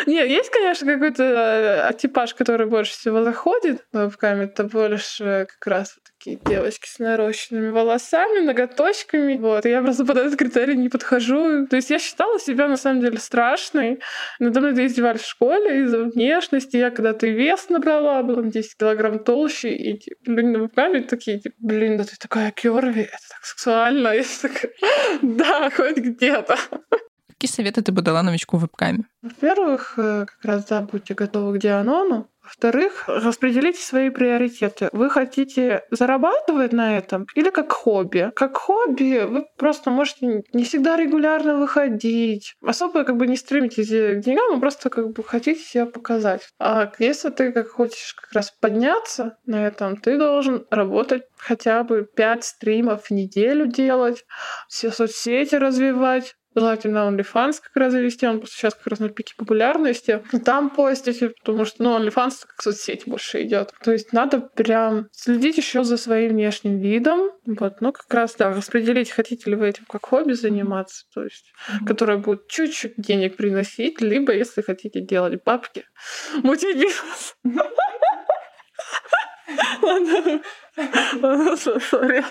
Не, 0.06 0.26
есть, 0.26 0.50
конечно, 0.50 0.86
какой-то 0.86 1.88
э, 1.90 1.94
типаж, 1.98 2.34
который 2.34 2.66
больше 2.66 2.92
всего 2.92 3.24
заходит 3.24 3.84
вебкаме. 3.92 4.44
Это 4.44 4.64
больше 4.64 5.46
как 5.48 5.66
раз 5.66 5.98
такие 6.18 6.38
девочки 6.44 6.88
с 6.88 7.00
нарощенными 7.00 7.70
волосами, 7.70 8.40
ноготочками. 8.40 9.36
Вот. 9.36 9.66
И 9.66 9.70
я 9.70 9.82
просто 9.82 10.04
под 10.04 10.18
этот 10.18 10.38
критерий 10.38 10.76
не 10.76 10.88
подхожу. 10.88 11.66
То 11.66 11.76
есть 11.76 11.90
я 11.90 11.98
считала 11.98 12.38
себя 12.38 12.68
на 12.68 12.76
самом 12.76 13.00
деле 13.00 13.18
страшной. 13.18 14.00
Надо 14.38 14.60
мной 14.60 14.86
издевались 14.86 15.22
в 15.22 15.28
школе 15.28 15.82
из-за 15.82 16.04
внешности. 16.04 16.76
Я 16.76 16.90
когда-то 16.90 17.26
вес 17.26 17.68
набрала, 17.68 18.22
была 18.22 18.42
на 18.42 18.52
10 18.52 18.76
килограмм 18.76 19.18
толще. 19.18 19.74
И 19.74 19.98
типа, 19.98 20.18
люди 20.26 20.46
на 20.46 20.58
вебкаме 20.60 21.02
такие, 21.02 21.40
типа, 21.40 21.56
блин, 21.58 21.96
да 21.96 22.04
ты 22.04 22.16
такая 22.16 22.52
кёрви, 22.52 23.02
это 23.02 23.28
так 23.28 23.44
сексуально. 23.44 24.08
Я 24.16 24.24
такая, 24.40 24.72
да, 25.22 25.70
хоть 25.70 25.96
где-то. 25.96 26.56
Какие 27.38 27.50
советы 27.50 27.82
ты 27.82 27.92
бы 27.92 28.00
дала 28.00 28.22
новичку 28.22 28.56
в 28.56 28.62
вебкаме? 28.62 29.04
Во-первых, 29.20 29.94
э, 29.98 30.24
как 30.26 30.42
раз 30.42 30.64
да, 30.64 30.80
будьте 30.80 31.12
готовы 31.12 31.58
к 31.58 31.60
Дианону. 31.60 32.30
Во-вторых, 32.42 33.04
распределите 33.08 33.82
свои 33.82 34.08
приоритеты. 34.08 34.88
Вы 34.92 35.10
хотите 35.10 35.82
зарабатывать 35.90 36.72
на 36.72 36.96
этом 36.96 37.26
или 37.34 37.50
как 37.50 37.72
хобби? 37.72 38.30
Как 38.36 38.56
хобби 38.56 39.24
вы 39.26 39.44
просто 39.58 39.90
можете 39.90 40.44
не 40.52 40.64
всегда 40.64 40.96
регулярно 40.96 41.56
выходить. 41.56 42.54
Особо 42.62 43.02
как 43.02 43.16
бы 43.16 43.26
не 43.26 43.36
стремитесь 43.36 43.88
к 43.88 44.20
деньгам, 44.20 44.54
вы 44.54 44.60
просто 44.60 44.90
как 44.90 45.10
бы 45.10 45.24
хотите 45.24 45.60
себя 45.60 45.86
показать. 45.86 46.48
А 46.60 46.90
если 47.00 47.30
ты 47.30 47.52
как 47.52 47.68
хочешь 47.68 48.14
как 48.14 48.32
раз 48.32 48.50
подняться 48.60 49.38
на 49.44 49.66
этом, 49.66 49.96
ты 49.96 50.16
должен 50.16 50.66
работать 50.70 51.24
хотя 51.36 51.82
бы 51.82 52.08
5 52.14 52.44
стримов 52.44 53.06
в 53.06 53.10
неделю 53.10 53.66
делать, 53.66 54.24
все 54.68 54.92
соцсети 54.92 55.56
развивать, 55.56 56.36
желательно 56.56 57.08
OnlyFans 57.08 57.60
как 57.62 57.76
раз 57.76 57.92
завести, 57.92 58.26
он 58.26 58.38
просто 58.38 58.56
сейчас 58.56 58.74
как 58.74 58.86
раз 58.86 58.98
на 58.98 59.10
пике 59.10 59.34
популярности. 59.36 60.22
Там 60.44 60.70
постите, 60.70 61.30
потому 61.30 61.64
что, 61.64 61.82
ну, 61.82 61.98
OnlyFans 61.98 62.46
как 62.46 62.62
соцсеть 62.62 63.02
больше 63.06 63.42
идет. 63.42 63.72
То 63.84 63.92
есть 63.92 64.12
надо 64.12 64.40
прям 64.40 65.08
следить 65.12 65.58
еще 65.58 65.84
за 65.84 65.96
своим 65.96 66.32
внешним 66.32 66.78
видом. 66.78 67.30
Вот, 67.44 67.80
ну, 67.80 67.92
как 67.92 68.12
раз, 68.12 68.34
да, 68.36 68.50
распределить, 68.50 69.10
хотите 69.10 69.50
ли 69.50 69.56
вы 69.56 69.68
этим 69.68 69.84
как 69.88 70.06
хобби 70.06 70.32
заниматься, 70.32 71.04
то 71.14 71.22
есть, 71.22 71.52
mm-hmm. 71.68 71.86
которое 71.86 72.18
будет 72.18 72.48
чуть-чуть 72.48 72.94
денег 72.96 73.36
приносить, 73.36 74.00
либо, 74.00 74.32
если 74.32 74.62
хотите 74.62 75.00
делать 75.00 75.42
бабки, 75.44 75.84
мутить 76.42 76.76
бизнес. 76.76 77.36
Ладно, 79.82 80.42
сори. 81.90 82.24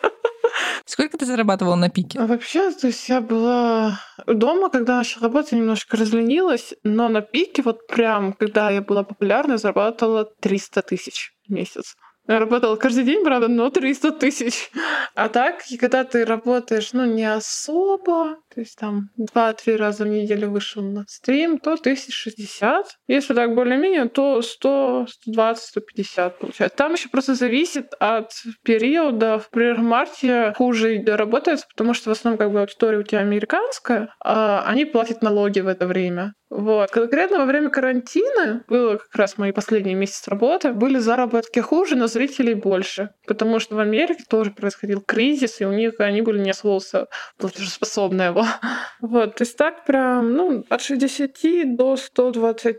Сколько 0.86 1.18
ты 1.18 1.26
зарабатывала 1.26 1.76
на 1.76 1.90
пике? 1.90 2.20
А 2.20 2.28
вообще, 2.28 2.72
то 2.72 2.88
есть 2.88 3.10
я 3.10 3.22
была 3.22 4.00
дома, 4.28 4.70
когда 4.70 4.98
начала 4.98 5.24
работать, 5.24 5.54
немножко 5.54 5.98
разленилась, 5.98 6.74
но 6.84 7.10
на 7.10 7.22
пике 7.22 7.62
вот 7.64 7.88
прям, 7.88 8.34
когда 8.34 8.70
я 8.70 8.82
была 8.82 9.04
популярна, 9.04 9.58
зарабатывала 9.58 10.26
300 10.42 10.82
тысяч 10.84 11.34
в 11.48 11.52
месяц. 11.52 11.96
Я 12.28 12.40
работала 12.40 12.76
каждый 12.76 13.04
день, 13.04 13.24
правда, 13.24 13.48
но 13.48 13.70
300 13.70 14.12
тысяч. 14.14 14.72
А 15.14 15.30
так, 15.30 15.64
когда 15.80 16.04
ты 16.04 16.26
работаешь, 16.26 16.94
ну, 16.94 17.06
не 17.06 17.26
особо, 17.26 18.38
то 18.56 18.62
есть 18.62 18.78
там 18.78 19.10
2-3 19.20 19.76
раза 19.76 20.06
в 20.06 20.08
неделю 20.08 20.50
вышел 20.50 20.82
на 20.82 21.04
стрим, 21.10 21.60
то 21.60 21.74
1060. 21.74 22.86
Если 23.08 23.34
так 23.34 23.54
более-менее, 23.54 24.06
то 24.08 24.42
100, 24.42 25.08
120, 25.10 25.64
150 25.66 26.40
получается. 26.40 26.78
Там 26.78 26.94
еще 26.94 27.10
просто 27.10 27.36
зависит 27.36 27.94
от 28.00 28.32
периода. 28.64 29.42
В 29.52 29.82
марте 29.82 30.54
хуже 30.56 31.04
работает, 31.06 31.68
потому 31.76 31.94
что 31.94 32.10
в 32.10 32.14
основном 32.14 32.38
как 32.38 32.52
бы 32.54 32.62
аудитория 32.62 33.00
у 33.00 33.04
тебя 33.04 33.20
американская, 33.20 34.08
а 34.24 34.64
они 34.66 34.86
платят 34.86 35.22
налоги 35.22 35.60
в 35.60 35.68
это 35.68 35.86
время. 35.86 36.34
Вот. 36.50 36.92
Конкретно 36.92 37.40
во 37.40 37.46
время 37.46 37.70
карантина, 37.70 38.64
было 38.70 38.98
как 38.98 39.16
раз 39.16 39.38
мои 39.38 39.52
последние 39.52 39.96
месяцы 39.96 40.30
работы, 40.30 40.72
были 40.72 41.00
заработки 41.00 41.60
хуже, 41.60 41.96
но 41.96 42.08
зрителей 42.08 42.54
больше. 42.54 43.10
Потому 43.28 43.60
что 43.60 43.76
в 43.76 43.80
Америке 43.80 44.24
тоже 44.30 44.52
происходил 44.52 45.02
кризис, 45.02 45.60
и 45.60 45.66
у 45.66 45.74
них 45.74 46.00
они 46.00 46.22
были 46.22 46.40
не 46.40 46.52
особо 46.52 47.08
платежеспособные. 47.38 48.32
Вот. 48.32 48.45
То 49.02 49.34
есть 49.40 49.58
так 49.58 49.86
прям, 49.86 50.34
ну, 50.34 50.66
от 50.70 50.82
60 50.82 51.76
до 51.76 51.96
120 51.96 52.78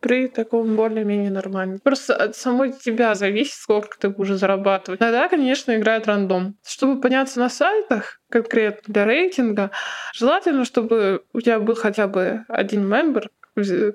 при 0.00 0.28
таком 0.28 0.76
более-менее 0.76 1.30
нормальном. 1.30 1.78
Просто 1.80 2.14
от 2.14 2.36
самой 2.36 2.72
тебя 2.72 3.14
зависит, 3.14 3.54
сколько 3.54 3.98
ты 3.98 4.08
будешь 4.08 4.36
зарабатывать. 4.36 5.00
Тогда, 5.00 5.28
конечно, 5.28 5.76
играет 5.76 6.06
рандом. 6.06 6.56
Чтобы 6.66 7.00
подняться 7.00 7.38
на 7.38 7.48
сайтах, 7.48 8.20
конкретно 8.28 8.92
для 8.92 9.04
рейтинга, 9.04 9.70
желательно, 10.14 10.64
чтобы 10.64 11.22
у 11.32 11.40
тебя 11.40 11.60
был 11.60 11.74
хотя 11.74 12.08
бы 12.08 12.44
один 12.48 12.86
мембер, 12.86 13.30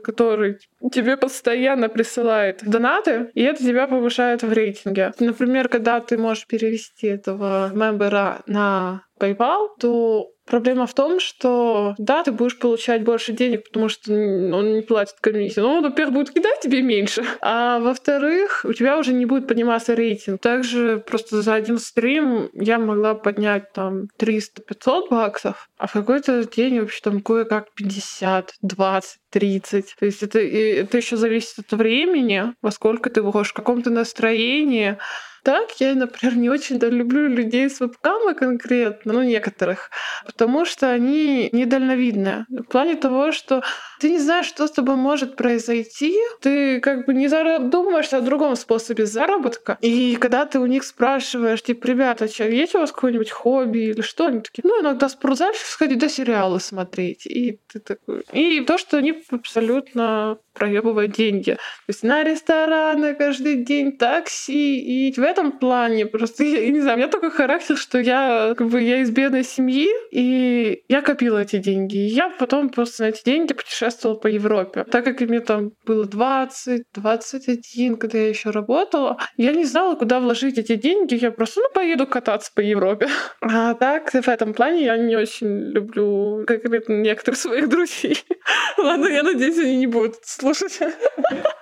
который 0.03 0.59
тебе 0.91 1.17
постоянно 1.17 1.89
присылает 1.89 2.61
донаты, 2.63 3.29
и 3.33 3.41
это 3.41 3.61
тебя 3.61 3.87
повышает 3.87 4.41
в 4.41 4.53
рейтинге. 4.53 5.11
Например, 5.19 5.67
когда 5.67 5.99
ты 5.99 6.17
можешь 6.17 6.47
перевести 6.47 7.07
этого 7.07 7.69
мембера 7.73 8.41
на 8.47 9.03
PayPal, 9.19 9.69
то 9.79 10.31
Проблема 10.49 10.87
в 10.87 10.95
том, 10.95 11.19
что 11.19 11.93
да, 11.99 12.23
ты 12.23 12.31
будешь 12.31 12.57
получать 12.57 13.03
больше 13.03 13.33
денег, 13.33 13.65
потому 13.65 13.87
что 13.87 14.11
он 14.11 14.73
не 14.73 14.81
платит 14.81 15.17
комиссию. 15.21 15.65
Но 15.65 15.75
он, 15.75 15.83
во-первых, 15.83 16.15
будет 16.15 16.33
кидать 16.33 16.59
тебе 16.59 16.81
меньше, 16.81 17.23
а 17.41 17.79
во-вторых, 17.79 18.65
у 18.67 18.73
тебя 18.73 18.97
уже 18.97 19.13
не 19.13 19.27
будет 19.27 19.47
подниматься 19.47 19.93
рейтинг. 19.93 20.41
Также 20.41 21.03
просто 21.05 21.43
за 21.43 21.53
один 21.53 21.77
стрим 21.77 22.49
я 22.53 22.79
могла 22.79 23.13
поднять 23.13 23.71
там 23.73 24.07
300-500 24.19 25.09
баксов, 25.11 25.69
а 25.77 25.85
в 25.85 25.93
какой-то 25.93 26.43
день 26.45 26.79
вообще 26.79 27.01
там 27.03 27.21
кое-как 27.21 27.71
50, 27.75 28.55
20, 28.63 29.19
30. 29.29 29.95
То 29.99 30.05
есть 30.05 30.23
это, 30.23 30.39
это 30.39 30.97
еще 30.97 31.15
зависит 31.15 31.59
от 31.59 31.71
времени, 31.73 32.55
во 32.63 32.71
сколько 32.71 33.11
ты 33.11 33.21
выходишь, 33.21 33.51
в 33.51 33.53
каком 33.53 33.83
то 33.83 33.91
настроении. 33.91 34.97
Так, 35.43 35.71
я, 35.79 35.95
например, 35.95 36.37
не 36.37 36.49
очень 36.49 36.79
да, 36.79 36.87
люблю 36.87 37.27
людей 37.27 37.69
с 37.69 37.79
вебкамой 37.79 38.35
конкретно, 38.35 39.13
ну, 39.13 39.23
некоторых, 39.23 39.89
потому 40.25 40.65
что 40.65 40.89
они 40.89 41.49
недальновидные. 41.51 42.45
В 42.49 42.63
плане 42.63 42.95
того, 42.95 43.31
что 43.31 43.63
ты 43.99 44.09
не 44.09 44.19
знаешь, 44.19 44.45
что 44.45 44.67
с 44.67 44.71
тобой 44.71 44.95
может 44.95 45.35
произойти, 45.35 46.17
ты 46.41 46.79
как 46.79 47.05
бы 47.05 47.13
не 47.13 47.27
задумываешься 47.27 48.17
о 48.17 48.21
другом 48.21 48.55
способе 48.55 49.05
заработка. 49.05 49.77
И 49.81 50.15
когда 50.15 50.45
ты 50.45 50.59
у 50.59 50.65
них 50.65 50.83
спрашиваешь, 50.83 51.61
типа, 51.63 51.87
ребята, 51.87 52.27
что, 52.27 52.45
есть 52.45 52.75
у 52.75 52.79
вас 52.79 52.91
какое-нибудь 52.91 53.31
хобби 53.31 53.79
или 53.89 54.01
что? 54.01 54.27
Они 54.27 54.41
такие, 54.41 54.63
ну, 54.63 54.81
иногда 54.81 55.09
спортзал 55.09 55.53
сходить, 55.53 55.99
да 55.99 56.09
сериалы 56.09 56.59
смотреть. 56.59 57.25
И 57.25 57.59
ты 57.71 57.79
такой... 57.79 58.23
И 58.33 58.61
то, 58.61 58.77
что 58.77 58.97
они 58.97 59.23
абсолютно 59.31 60.37
проебывать 60.53 61.13
деньги. 61.13 61.51
То 61.51 61.59
есть 61.87 62.03
на 62.03 62.23
рестораны 62.23 63.15
каждый 63.15 63.63
день, 63.63 63.97
такси. 63.97 65.07
И 65.07 65.13
в 65.13 65.23
этом 65.23 65.38
плане 65.47 66.05
просто, 66.05 66.43
я, 66.43 66.69
не 66.69 66.81
знаю, 66.81 66.97
у 66.97 66.99
меня 66.99 67.09
такой 67.09 67.31
характер, 67.31 67.77
что 67.77 67.99
я 67.99 68.53
как 68.57 68.67
бы 68.67 68.81
я 68.81 69.01
из 69.01 69.11
бедной 69.11 69.43
семьи, 69.43 69.87
и 70.11 70.83
я 70.87 71.01
копила 71.01 71.39
эти 71.39 71.57
деньги. 71.57 71.97
И 71.97 72.07
я 72.07 72.29
потом 72.29 72.69
просто 72.69 73.03
на 73.03 73.07
эти 73.09 73.23
деньги 73.23 73.53
путешествовала 73.53 74.17
по 74.17 74.27
Европе. 74.27 74.85
Так 74.91 75.05
как 75.05 75.21
мне 75.21 75.39
там 75.39 75.71
было 75.85 76.05
20, 76.05 76.83
21, 76.93 77.97
когда 77.97 78.17
я 78.17 78.29
еще 78.29 78.49
работала, 78.49 79.17
я 79.37 79.53
не 79.53 79.65
знала, 79.65 79.95
куда 79.95 80.19
вложить 80.19 80.57
эти 80.57 80.75
деньги. 80.75 81.15
Я 81.15 81.31
просто, 81.31 81.61
ну, 81.61 81.69
поеду 81.73 82.07
кататься 82.07 82.51
по 82.53 82.61
Европе. 82.61 83.07
А 83.41 83.73
так, 83.73 84.11
в 84.11 84.27
этом 84.27 84.53
плане 84.53 84.83
я 84.85 84.97
не 84.97 85.15
очень 85.15 85.71
люблю 85.71 86.43
конкретно 86.45 86.93
некоторых 86.93 87.39
своих 87.39 87.69
друзей. 87.69 88.23
Ладно, 88.77 89.07
я 89.07 89.23
надеюсь, 89.23 89.57
они 89.57 89.77
не 89.77 89.87
будут 89.87 90.17
слушать. 90.23 90.79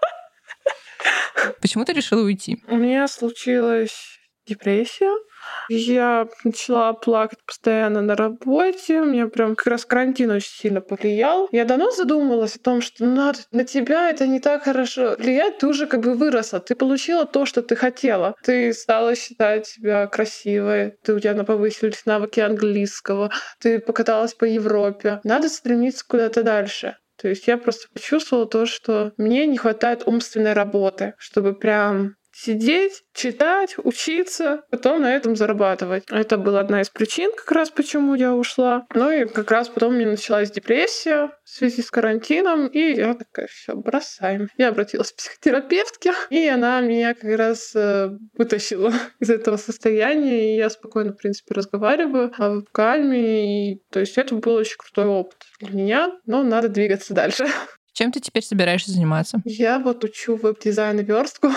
Почему 1.62 1.86
ты 1.86 1.94
решила 1.94 2.22
уйти? 2.22 2.58
У 2.68 2.76
меня 2.76 3.08
случилась 3.08 4.18
депрессия. 4.48 5.12
Я 5.70 6.28
начала 6.44 6.94
плакать 6.94 7.40
постоянно 7.46 8.02
на 8.02 8.16
работе. 8.16 9.02
Мне 9.02 9.28
прям 9.28 9.56
как 9.56 9.68
раз 9.68 9.86
карантин 9.86 10.32
очень 10.32 10.52
сильно 10.52 10.82
повлиял. 10.82 11.48
Я 11.52 11.66
давно 11.66 11.92
задумывалась 11.92 12.56
о 12.56 12.60
том, 12.60 12.82
что 12.82 13.06
на, 13.06 13.34
на 13.52 13.64
тебя 13.64 14.10
это 14.10 14.28
не 14.28 14.40
так 14.40 14.64
хорошо 14.64 15.16
влияет. 15.18 15.60
Ты 15.60 15.68
уже 15.68 15.88
как 15.88 16.02
бы 16.02 16.14
выросла. 16.14 16.60
Ты 16.60 16.76
получила 16.76 17.26
то, 17.26 17.46
что 17.46 17.62
ты 17.62 17.76
хотела. 17.76 18.36
Ты 18.44 18.74
стала 18.74 19.16
считать 19.16 19.68
себя 19.68 20.08
красивой. 20.08 20.96
Ты, 21.04 21.14
у 21.14 21.20
тебя 21.20 21.44
повысились 21.44 22.06
навыки 22.06 22.40
английского. 22.40 23.32
Ты 23.60 23.80
покаталась 23.80 24.34
по 24.34 24.46
Европе. 24.46 25.20
Надо 25.24 25.50
стремиться 25.50 26.06
куда-то 26.08 26.44
дальше. 26.44 26.98
То 27.18 27.28
есть 27.28 27.48
я 27.48 27.58
просто 27.58 27.88
почувствовала 27.94 28.48
то, 28.48 28.66
что 28.66 29.14
мне 29.18 29.46
не 29.48 29.58
хватает 29.58 30.04
умственной 30.06 30.54
работы, 30.54 31.16
чтобы 31.18 31.54
прям 31.54 32.16
сидеть, 32.38 33.04
читать, 33.14 33.76
учиться, 33.84 34.62
потом 34.70 35.02
на 35.02 35.16
этом 35.16 35.36
зарабатывать. 35.36 36.04
Это 36.12 36.38
была 36.38 36.60
одна 36.60 36.82
из 36.82 36.90
причин, 36.90 37.32
как 37.36 37.52
раз 37.52 37.72
почему 37.72 38.14
я 38.14 38.36
ушла. 38.36 38.86
Ну 38.94 39.10
и 39.10 39.26
как 39.26 39.50
раз 39.50 39.70
потом 39.70 39.96
мне 39.96 40.06
началась 40.06 40.52
депрессия 40.52 41.32
в 41.44 41.50
связи 41.50 41.82
с 41.82 41.90
карантином, 41.90 42.68
и 42.68 42.94
я 42.94 43.16
такая, 43.16 43.48
все, 43.48 43.76
бросаем. 43.76 44.50
Я 44.58 44.70
обратилась 44.70 45.12
к 45.12 45.16
психотерапевтке, 45.16 46.14
и 46.30 46.48
она 46.48 46.80
меня 46.82 47.16
как 47.16 47.38
раз 47.38 47.72
э, 47.76 48.12
вытащила 48.38 48.94
из 49.20 49.30
этого 49.32 49.58
состояния, 49.58 50.54
и 50.54 50.58
я 50.58 50.70
спокойно, 50.70 51.14
в 51.14 51.18
принципе, 51.18 51.56
разговариваю 51.56 52.32
о 52.38 52.50
вебкаме, 52.50 53.72
и 53.72 53.82
то 53.90 54.00
есть 54.00 54.18
это 54.18 54.36
был 54.36 54.54
очень 54.54 54.78
крутой 54.78 55.06
опыт 55.06 55.44
для 55.60 55.72
меня, 55.72 56.12
но 56.28 56.44
надо 56.44 56.70
двигаться 56.70 57.16
дальше. 57.16 57.48
Чем 57.94 58.12
ты 58.12 58.20
теперь 58.20 58.44
собираешься 58.44 58.92
заниматься? 58.92 59.42
Я 59.44 59.80
вот 59.80 60.04
учу 60.04 60.36
веб-дизайн 60.36 61.00
и 61.00 61.04
верстку. 61.04 61.50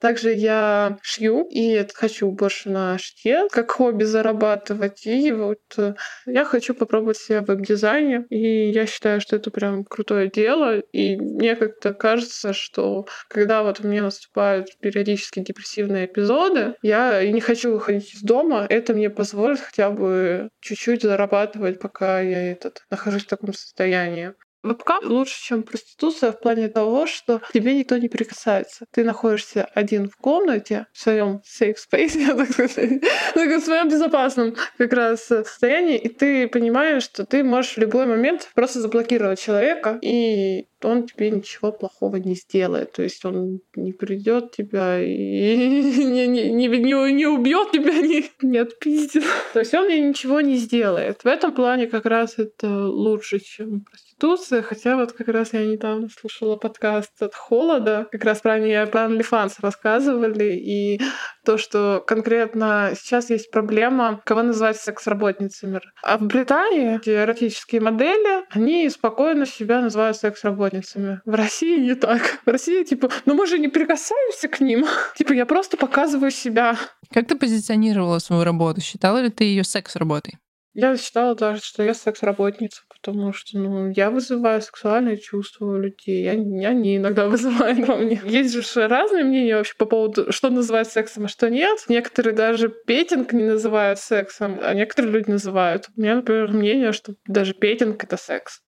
Также 0.00 0.32
я 0.32 0.98
шью 1.02 1.46
и 1.50 1.84
хочу 1.94 2.30
больше 2.30 2.70
на 2.70 2.98
шитье, 2.98 3.48
как 3.50 3.70
хобби 3.70 4.04
зарабатывать. 4.04 5.06
И 5.06 5.32
вот 5.32 5.60
э, 5.76 5.94
я 6.26 6.44
хочу 6.44 6.74
попробовать 6.74 7.18
себя 7.18 7.42
в 7.42 7.46
веб-дизайне. 7.46 8.24
И 8.30 8.70
я 8.70 8.86
считаю, 8.86 9.20
что 9.20 9.36
это 9.36 9.50
прям 9.50 9.84
крутое 9.84 10.30
дело. 10.30 10.78
И 10.78 11.16
мне 11.16 11.56
как-то 11.56 11.94
кажется, 11.94 12.52
что 12.52 13.06
когда 13.28 13.62
вот 13.62 13.80
у 13.80 13.88
меня 13.88 14.02
наступают 14.02 14.68
периодически 14.80 15.40
депрессивные 15.40 16.06
эпизоды, 16.06 16.74
я 16.82 17.24
не 17.28 17.40
хочу 17.40 17.72
выходить 17.72 18.14
из 18.14 18.22
дома. 18.22 18.66
Это 18.68 18.94
мне 18.94 19.10
позволит 19.10 19.60
хотя 19.60 19.90
бы 19.90 20.50
чуть-чуть 20.60 21.02
зарабатывать, 21.02 21.80
пока 21.80 22.20
я 22.20 22.52
этот, 22.52 22.84
нахожусь 22.90 23.24
в 23.24 23.28
таком 23.28 23.52
состоянии. 23.52 24.34
Вебкам 24.62 25.04
лучше, 25.04 25.40
чем 25.40 25.62
проституция 25.62 26.32
в 26.32 26.40
плане 26.40 26.68
того, 26.68 27.06
что 27.06 27.40
тебе 27.52 27.74
никто 27.74 27.96
не 27.96 28.08
прикасается. 28.08 28.86
Ты 28.90 29.04
находишься 29.04 29.64
один 29.74 30.08
в 30.10 30.16
комнате, 30.16 30.86
в 30.92 30.98
своем 30.98 31.42
safe 31.46 31.76
space, 31.76 32.18
я 32.18 32.34
так 32.34 32.50
сказать, 32.50 33.02
в 33.34 33.60
своем 33.60 33.88
безопасном 33.88 34.56
как 34.76 34.92
раз 34.92 35.24
состоянии, 35.24 35.96
и 35.96 36.08
ты 36.08 36.48
понимаешь, 36.48 37.04
что 37.04 37.24
ты 37.24 37.44
можешь 37.44 37.74
в 37.74 37.78
любой 37.78 38.06
момент 38.06 38.50
просто 38.54 38.80
заблокировать 38.80 39.40
человека, 39.40 39.98
и 40.02 40.66
он 40.82 41.06
тебе 41.06 41.30
ничего 41.30 41.72
плохого 41.72 42.16
не 42.16 42.34
сделает. 42.34 42.92
То 42.92 43.02
есть 43.02 43.24
он 43.24 43.60
не 43.74 43.92
придет 43.92 44.52
тебя 44.52 45.00
и 45.00 45.56
не, 45.56 46.26
не, 46.26 46.50
не, 46.50 46.66
не, 46.68 47.12
не 47.12 47.26
убьет 47.26 47.72
тебя, 47.72 48.00
не, 48.00 48.30
не 48.42 48.58
отпиздит. 48.58 49.24
То 49.52 49.60
есть 49.60 49.74
он 49.74 49.86
мне 49.86 50.00
ничего 50.00 50.40
не 50.40 50.56
сделает. 50.56 51.22
В 51.24 51.26
этом 51.26 51.52
плане 51.52 51.86
как 51.86 52.06
раз 52.06 52.38
это 52.38 52.68
лучше, 52.86 53.40
чем 53.40 53.80
проституция. 53.80 54.62
Хотя 54.62 54.96
вот 54.96 55.12
как 55.12 55.28
раз 55.28 55.52
я 55.52 55.64
недавно 55.64 56.08
слушала 56.08 56.56
подкаст 56.56 57.22
от 57.22 57.34
Холода, 57.34 58.06
как 58.10 58.24
раз 58.24 58.40
про, 58.40 58.54
они, 58.54 58.72
про 58.90 59.06
OnlyFans 59.06 59.54
рассказывали, 59.60 60.54
и 60.54 61.00
то, 61.48 61.56
что 61.56 62.04
конкретно 62.06 62.92
сейчас 62.94 63.30
есть 63.30 63.50
проблема, 63.50 64.20
кого 64.26 64.42
называть 64.42 64.76
секс-работницами. 64.76 65.80
А 66.02 66.18
в 66.18 66.22
Британии 66.24 67.00
эротические 67.02 67.80
модели, 67.80 68.44
они 68.50 68.86
спокойно 68.90 69.46
себя 69.46 69.80
называют 69.80 70.18
секс-работницами. 70.18 71.22
В 71.24 71.34
России 71.34 71.78
не 71.80 71.94
так. 71.94 72.40
В 72.44 72.50
России 72.50 72.84
типа, 72.84 73.08
ну 73.24 73.32
мы 73.32 73.46
же 73.46 73.58
не 73.58 73.68
прикасаемся 73.68 74.48
к 74.48 74.60
ним. 74.60 74.84
типа 75.16 75.32
я 75.32 75.46
просто 75.46 75.78
показываю 75.78 76.30
себя. 76.30 76.76
Как 77.14 77.26
ты 77.26 77.34
позиционировала 77.34 78.18
свою 78.18 78.44
работу? 78.44 78.82
Считала 78.82 79.16
ли 79.16 79.30
ты 79.30 79.44
ее 79.44 79.64
секс-работой? 79.64 80.34
Я 80.80 80.96
считала 80.96 81.34
даже, 81.34 81.60
что 81.60 81.82
я 81.82 81.92
секс-работница, 81.92 82.82
потому 82.88 83.32
что 83.32 83.58
ну, 83.58 83.90
я 83.90 84.12
вызываю 84.12 84.62
сексуальные 84.62 85.16
чувства 85.16 85.64
у 85.64 85.76
людей. 85.76 86.22
Я, 86.22 86.30
они 86.68 86.98
иногда 86.98 87.26
вызывают 87.28 87.80
во 87.80 87.96
мне. 87.96 88.22
Есть 88.24 88.54
же 88.54 88.86
разные 88.86 89.24
мнения 89.24 89.56
вообще 89.56 89.74
по 89.76 89.86
поводу, 89.86 90.30
что 90.30 90.50
называть 90.50 90.88
сексом, 90.88 91.24
а 91.24 91.28
что 91.28 91.50
нет. 91.50 91.80
Некоторые 91.88 92.32
даже 92.32 92.68
петинг 92.68 93.32
не 93.32 93.42
называют 93.42 93.98
сексом, 93.98 94.60
а 94.62 94.72
некоторые 94.72 95.14
люди 95.14 95.30
называют. 95.30 95.88
У 95.96 96.00
меня, 96.00 96.14
например, 96.14 96.52
мнение, 96.52 96.92
что 96.92 97.14
даже 97.26 97.54
петинг— 97.54 98.04
это 98.04 98.16
секс. 98.16 98.60